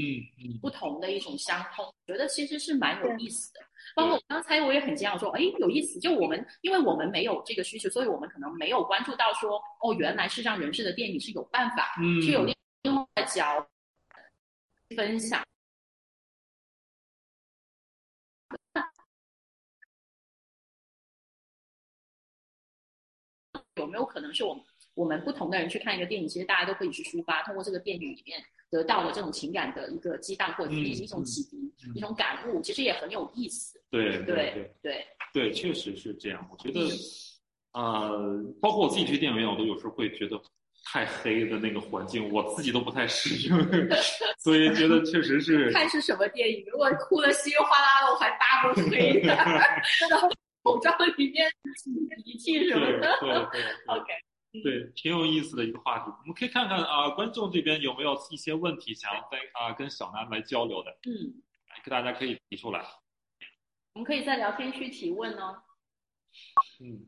[0.61, 1.85] 不同的一种相通。
[2.07, 3.59] 觉得其实是蛮有意思的。
[3.95, 5.99] 包括刚才我也很惊讶说，哎，有意思。
[5.99, 13.67] 就我们因为我们没有这个需求，所以我们可能没有关注到说，哦，原来是让人士的电影是有办法，是有另外角。
[14.95, 15.43] 分享
[23.75, 24.63] 有没有可能是我们
[24.93, 33.79] 我们不同的人去看一个电影，其实大家都可以去抒发，通过这个电影里面得到的这种情感的一个激荡，或者是一种启迪、一种感悟，其实也很有意思。
[33.89, 36.47] 对对对对，确实是这样。
[36.51, 36.79] 我觉得，
[37.73, 40.41] 呃，包括我自己去电影院，我都有时候会觉得。
[40.87, 43.57] 太黑的那个环境，我自己都不太适应，
[44.37, 45.69] 所以觉得确实是。
[45.73, 46.63] 看是什么电影？
[46.71, 49.35] 如果哭的稀里哗啦的，我还搭不黑的，
[50.65, 51.47] 口罩里面
[52.25, 53.17] 鼻涕什么的。
[53.21, 54.11] 对对， OK，
[54.63, 56.05] 对，挺有意思的一个话题。
[56.09, 60.91] 我们可以看看啊，观众这边有没有一些问题想要跟啊跟小南来交流的？
[61.03, 61.39] 嗯，
[61.83, 62.83] 给大家可以提出来。
[63.93, 65.61] 我们可以在聊天区提问哦。
[66.79, 67.05] 嗯。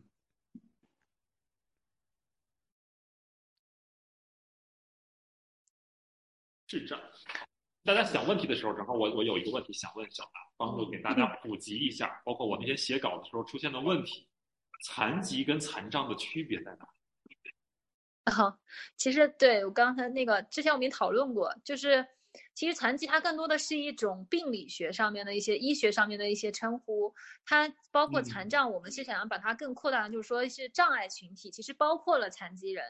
[6.68, 7.00] 智障，
[7.88, 14.28] 大家想问题的时候，正好我我有一个问题想问小达，帮助给大家普及一下，包括我那些写稿的时候出现的问题，
[14.84, 16.86] 残疾跟残障的区别在哪？
[18.26, 18.60] 啊，
[18.98, 22.06] 其实对我刚才那个之前我们也讨论过，就是
[22.54, 27.16] 其实残疾它更多的是一种病理学上面的一些医学上面的一些称呼，
[27.46, 32.84] 它包括残障，我们是想要把它更扩大，就是说是障碍群体，其实包括了残疾人。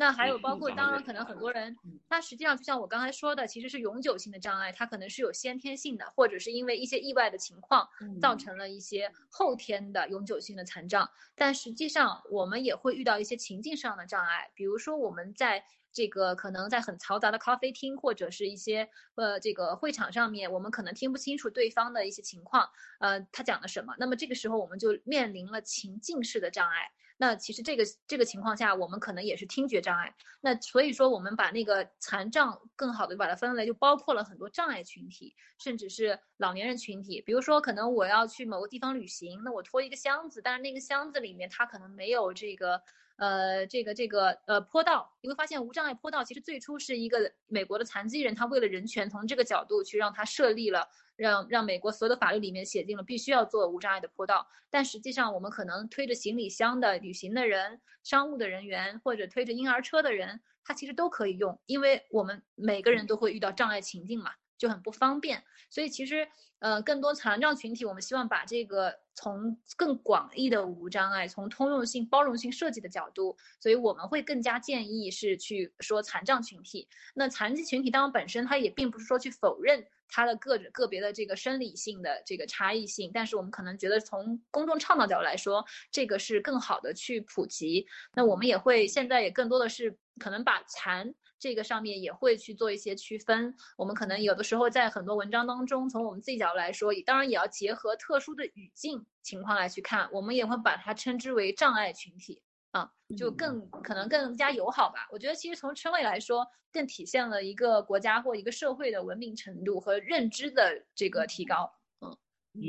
[0.00, 1.76] 那还有包括，当然可能很多人，
[2.08, 7.86] 他实际上就像我刚才说的，其实是永久性的障碍，它可能是有先天性的，或者是因为一些意外的情况，
[8.18, 11.10] 造成了一些后天的永久性的残障。
[11.34, 22.70] 但实际上，我们也会遇到一些情境上的障碍，比如说我们在这个可能在很嘈杂的咖啡厅，或者是一些呃这个会场上面，我们可能听不清楚对方的一些情况，
[23.00, 23.94] 呃，他讲了什么。
[23.98, 26.90] 那么这个时候，我们就面临了情境式的障碍。
[27.20, 30.14] 那其实这个这个情况下，我们可能也是听觉障碍。
[30.40, 37.20] 那所以说，我们把那个残障更好的把它分类，就包括了很多障碍群体，甚至是老年人群体。
[37.20, 42.80] 比如说，可能我要去某个地方旅行，那我拖一个箱子，但是那个箱子里面它可能没有这个。
[43.20, 54.48] 呃，这个这个呃坡道，你会发现无障碍坡道其实最初是一个美国的残疾人，他为了人权，从这个角度去让他设立了，让让美国所有的法律里面写进了必须要做无障碍的坡道。
[54.70, 64.30] 但实际上，我们可能推着行李箱的旅行的人、商务的人员，或者推着婴儿车的人，他其实都可以用，因为我们每个人都会遇到障碍情境嘛，
[64.60, 65.42] 就很不方便。
[65.68, 66.28] 所以其实。
[66.60, 76.86] 呃，更多残障群体，我们希望把这个从更广义的无障碍，从通用性、包容性设计的角度，所以我们会更加建议是去说残障群体。
[77.14, 87.86] 那残疾群体当然本身它也并不是说去否认它的个个别的这个生理性的这个差异性，但是我们可能觉得从公众倡导角度来说，这个是更好的去普及。
[88.14, 91.14] 那我们也会现在也更多的是可能把残。
[91.38, 93.56] 这个上面也会去做一些区分。
[93.78, 100.06] 我们可能有的时候在很多文章当中，从我们自己角度来说，当然也要结合特殊的语境情况来去看。
[100.12, 102.42] 我们也会把它称之为障碍群体
[102.72, 105.08] 啊，就更可能更加友好吧。
[105.12, 111.72] 我觉得其实从称谓来说，更体现了一个国家或一个社会的文明程度和认知的这个提高。
[112.00, 112.16] 嗯
[112.54, 112.62] 嗯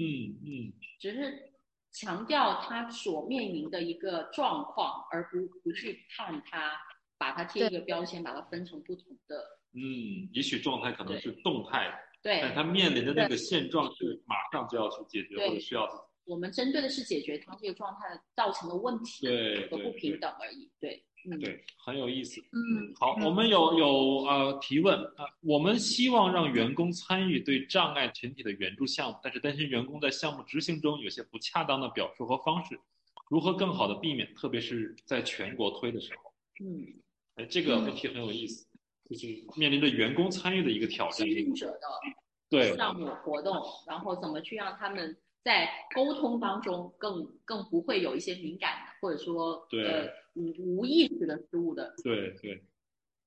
[0.43, 1.51] 嗯，只是
[1.91, 6.77] 强调他所面临的一个状况，而不不去看他。
[7.21, 9.37] 把它贴一个标签，把它分成不同的。
[9.73, 11.93] 嗯，也许状态可能是动态，
[12.23, 15.87] 对，但他面临的那个现状是马上就要去解决或者需要。
[16.25, 19.27] 我们针对的是解决他这个状态造成的问题
[19.69, 20.69] 和不平等而已。
[20.79, 22.41] 对，嗯，对，很有意思。
[22.51, 23.87] 嗯，好，我们有有
[24.25, 32.79] 呃提问啊，我们希望让员工参与对障碍群体的援助项目，但是担心员工在项目执行中有些不恰当的表述和方式，
[33.29, 34.33] 如何更好的避免？
[34.35, 36.33] 特别是在全国推的时候。
[36.63, 37.01] 嗯。
[37.35, 38.67] 哎，这个问题很有意思，
[39.09, 41.19] 就是面临着员工参与的一个挑战。
[41.19, 41.79] 参与者的
[42.49, 43.55] 对项目活动，
[43.87, 51.93] 然后怎么去让他们在沟通当中更更不会有一些敏感的，或者说呃无无意识的失误的。
[52.03, 52.63] 对对。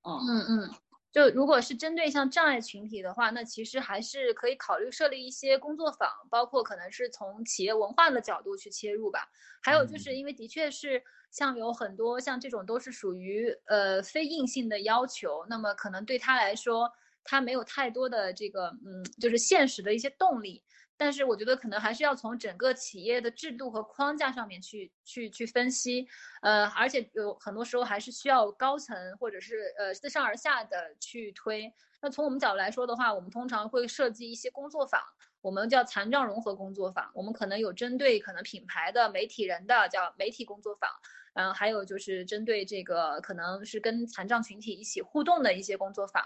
[0.02, 0.70] 嗯嗯嗯。
[1.12, 9.20] 就如果是针对像障碍群体的话，那其实还是可以考虑设立一些工作坊，包括可能是从企业文化的角度去切入吧。
[9.62, 11.00] 还有就是因为的确是
[11.30, 16.90] 像有很多像这种都是属于呃非硬性的要求，那么可能对他来说，
[17.22, 20.64] 他没有太多的这个嗯，就是现实的一些动力。
[20.96, 26.06] 但是我觉得可能还是要从整个企业的制度和框架上面去去去分析，
[26.42, 31.72] 呃，而且有很多时候还是需要高层或者是呃自上而下的去推。
[32.00, 35.00] 那从我们角度来说的话，我们通常会设计一些工作坊，
[35.40, 37.10] 我们叫残障融合工作坊。
[37.14, 40.90] 我们可能有针对可能品牌的媒体人的叫媒体工作坊，
[41.32, 46.22] 嗯，还有就是针对这个可能是跟残障群体一起互动的一些工作坊，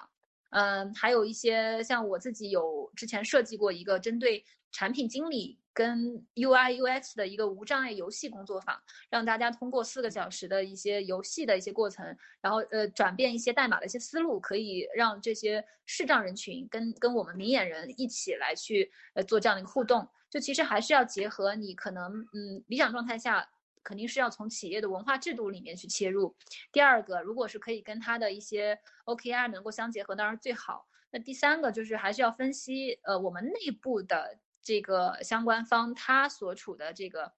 [0.50, 4.44] 嗯，还有一些像我自己有之前设计过一个针对。
[4.70, 8.78] 产品经理跟 UI UX 的一个无障碍游戏工作坊，
[9.08, 12.04] 让大家通过四个小时的一些游戏的一些过程，
[12.42, 20.06] 然后呃转变一些代码的一些思路，可以让这些视障人群跟跟我们明眼人一起来去呃做这样的一个互动。
[20.28, 23.48] 就其实还是要结合你可能嗯理想状态下，
[23.88, 26.36] 肯定是要从企业的文化制度里面去切入。
[26.70, 30.86] 第二个，如果是可以跟它的一些 OKR 能够相结合，当然最好。
[31.10, 34.38] 那第三个就是还是要分析呃我们内部的。
[34.60, 37.32] 这个相关方他所处的这个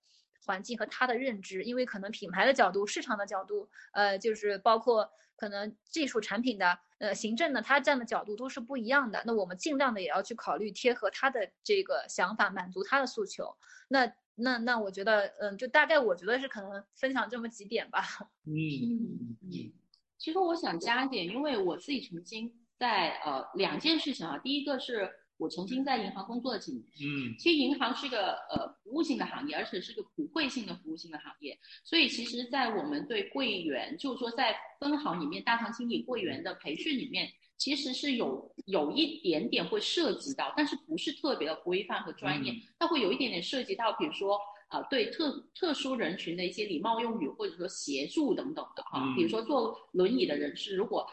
[0.44, 9.22] 环境和他的认知，因为可能品牌的角度、市场的角度，呃，就是包括可能技术产品的、呃，行政的，他站的角度都是不一样的。
[9.26, 13.56] 那我们尽量的也要去考虑贴合他的这个想法，满足他的诉求。
[13.86, 18.02] 那那那，我觉得，嗯，就大概我觉得是可能分享这么几点吧。
[18.46, 19.72] 嗯嗯嗯。
[20.18, 25.10] 其实我想加一点，因为我自己曾经在呃两件事情啊，第一个是。
[25.40, 37.26] 我曾经在银行工作了几年，嗯，其实银行是个呃服务性的行业，而且是个普惠性的服务性的行业，所以其实，在我们对柜员，就是说在分行里面大堂经理柜员的培训里面，
[37.60, 44.36] 其实是有有一点点会涉及到，但是不是特别的规范和专业，它会有一点点涉及到，比如说
[44.70, 51.06] 呃对特特殊人群的一些礼貌用语，或者说协助等等的哈，比如说坐轮椅的人士，如果。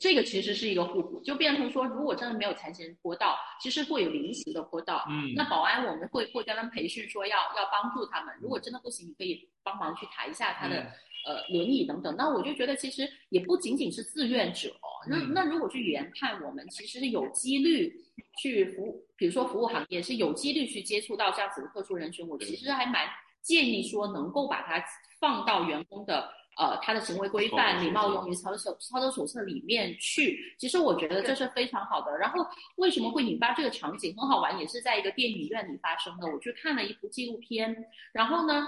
[0.00, 5.04] 这个其实是一个互补，就变成说，如果真的没有残疾人坡道，其实会有临时的坡道。
[5.06, 8.34] 嗯，那保安我们会会跟他们培训，说要要帮助他们。
[8.40, 10.90] 如果真的不行，你可以帮忙去抬一下他的
[11.24, 12.14] 呃轮椅等等。
[12.16, 14.70] 那我就觉得其实也不仅仅是志愿者。
[15.08, 17.92] 那那如果去研判，我们其实是有几率
[18.40, 22.26] 去服务，比如说服务行业是有几率去接触到这样子的特殊人群。
[22.28, 23.08] 我其实还蛮
[23.42, 24.84] 建议说，能够把它
[25.18, 26.30] 放到员工的。
[26.58, 32.14] 呃，他的行为规范、礼貌用语操作手操作手册里面去，其实我觉得这是非常好的。
[32.18, 32.46] 然后
[32.76, 36.26] 为什么会引发这个场景很好玩，也是在一个电影院里发生的。
[36.26, 37.74] 我去看了一部纪录片，
[38.12, 38.66] 然后呢，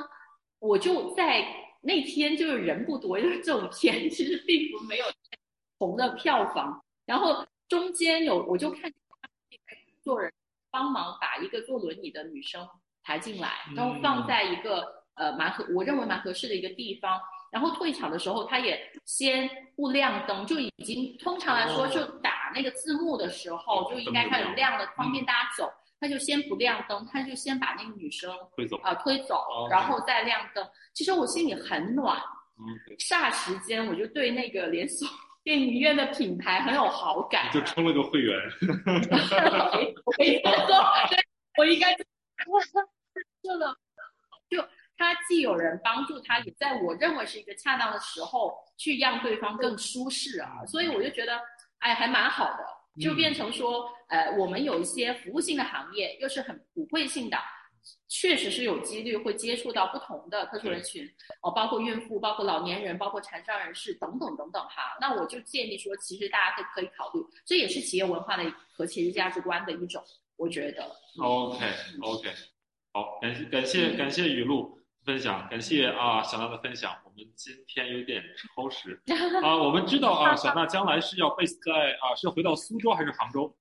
[0.61, 1.47] 我就在
[1.85, 5.05] 那天就是人不多，因为这种片其实并不没有
[5.79, 6.83] 红的票房。
[7.05, 8.91] 然后中间有我就看
[10.03, 10.33] 做人
[10.71, 12.67] 帮忙把一个坐轮椅的女生
[13.03, 17.21] 抬进来，然后放在一个呃蛮合我认为蛮合适的一个地方。
[17.53, 25.73] 然后退场的时候，他也先不亮灯，就已经通常来说就打那个字幕的时候就应该开始亮了，方便大家走。
[26.05, 30.63] 他就先不亮灯，他就先把那个女生推走啊，推走，然后再亮灯。
[30.93, 32.21] 其实我心里很暖，
[32.99, 35.09] 霎时间我就对那个连锁
[35.43, 38.39] 电影院的品牌很有好感，就充了个会员。
[40.05, 40.77] 我应该说，
[41.57, 41.97] 我应该
[43.41, 43.75] 做了，
[44.51, 44.63] 就。
[44.97, 51.41] 他既有人帮助他，也在我认为是一个恰当的时候去让对方更舒适啊，所以我就觉得，
[51.81, 52.65] 哎，还蛮好的，
[53.01, 57.37] 就变成说，呃，我们有一些服务性的行业，又是很普惠性的，
[58.09, 61.05] 确实是有几率会接触到不同的特殊人群，
[61.43, 64.97] 哦，包括孕妇，包括老年人，包括残障人士等等等等哈。
[65.01, 70.03] 那我就建议说，其实大家可可以考虑，这也是企业文化的和企业价值观的一种，
[70.37, 70.85] 我觉得。
[71.21, 71.59] OK
[72.03, 72.29] OK，
[72.93, 74.79] 好，感谢感谢感谢雨露。
[75.05, 76.97] 分享，感谢啊小娜的分享。
[77.05, 78.99] 我们今天有点超时
[79.43, 79.57] 啊。
[79.57, 83.55] 我们知道啊，小娜将来是要 base 在啊，是要回到苏州还是杭州？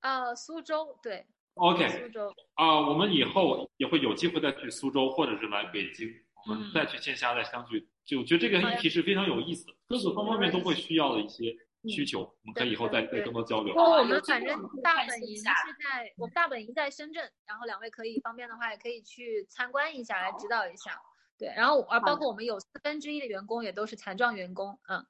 [0.00, 1.24] 呃，苏州，对。
[1.54, 1.88] OK。
[1.88, 2.32] 苏州。
[2.54, 6.08] 啊，我们以后也会有机会再去苏州，或者是来北京，
[6.46, 7.88] 我们再去线下再相聚。
[8.04, 11.56] 就我觉得这个议题是非常有意思的，各个方方面面都会需要的一些。
[11.88, 13.74] 需求，我们可以以后再再更多交流。
[13.74, 20.98] 我们反正大本营是在我们大本营在深圳，然后两位可以方便的话也可以去参观一下，来指导一下。
[21.38, 24.78] 对，然后啊包括我们有四分之一的员工也都是残障员工。
[24.88, 25.06] 嗯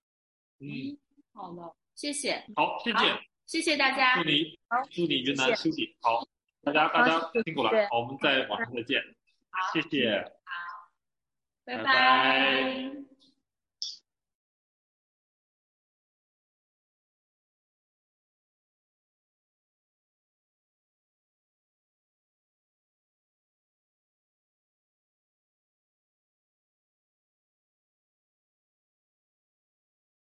[0.58, 0.98] 嗯，
[1.32, 2.44] 好了，谢谢。
[2.56, 4.16] 好，谢谢，谢谢大家。
[4.16, 4.58] 祝你
[4.90, 6.26] 祝你云南休息好，
[6.62, 7.70] 大家大家辛苦了。
[7.90, 9.00] 好，我们在网上再见。
[9.50, 10.20] 好，谢谢。
[10.44, 10.90] 好，
[11.64, 13.15] 拜拜。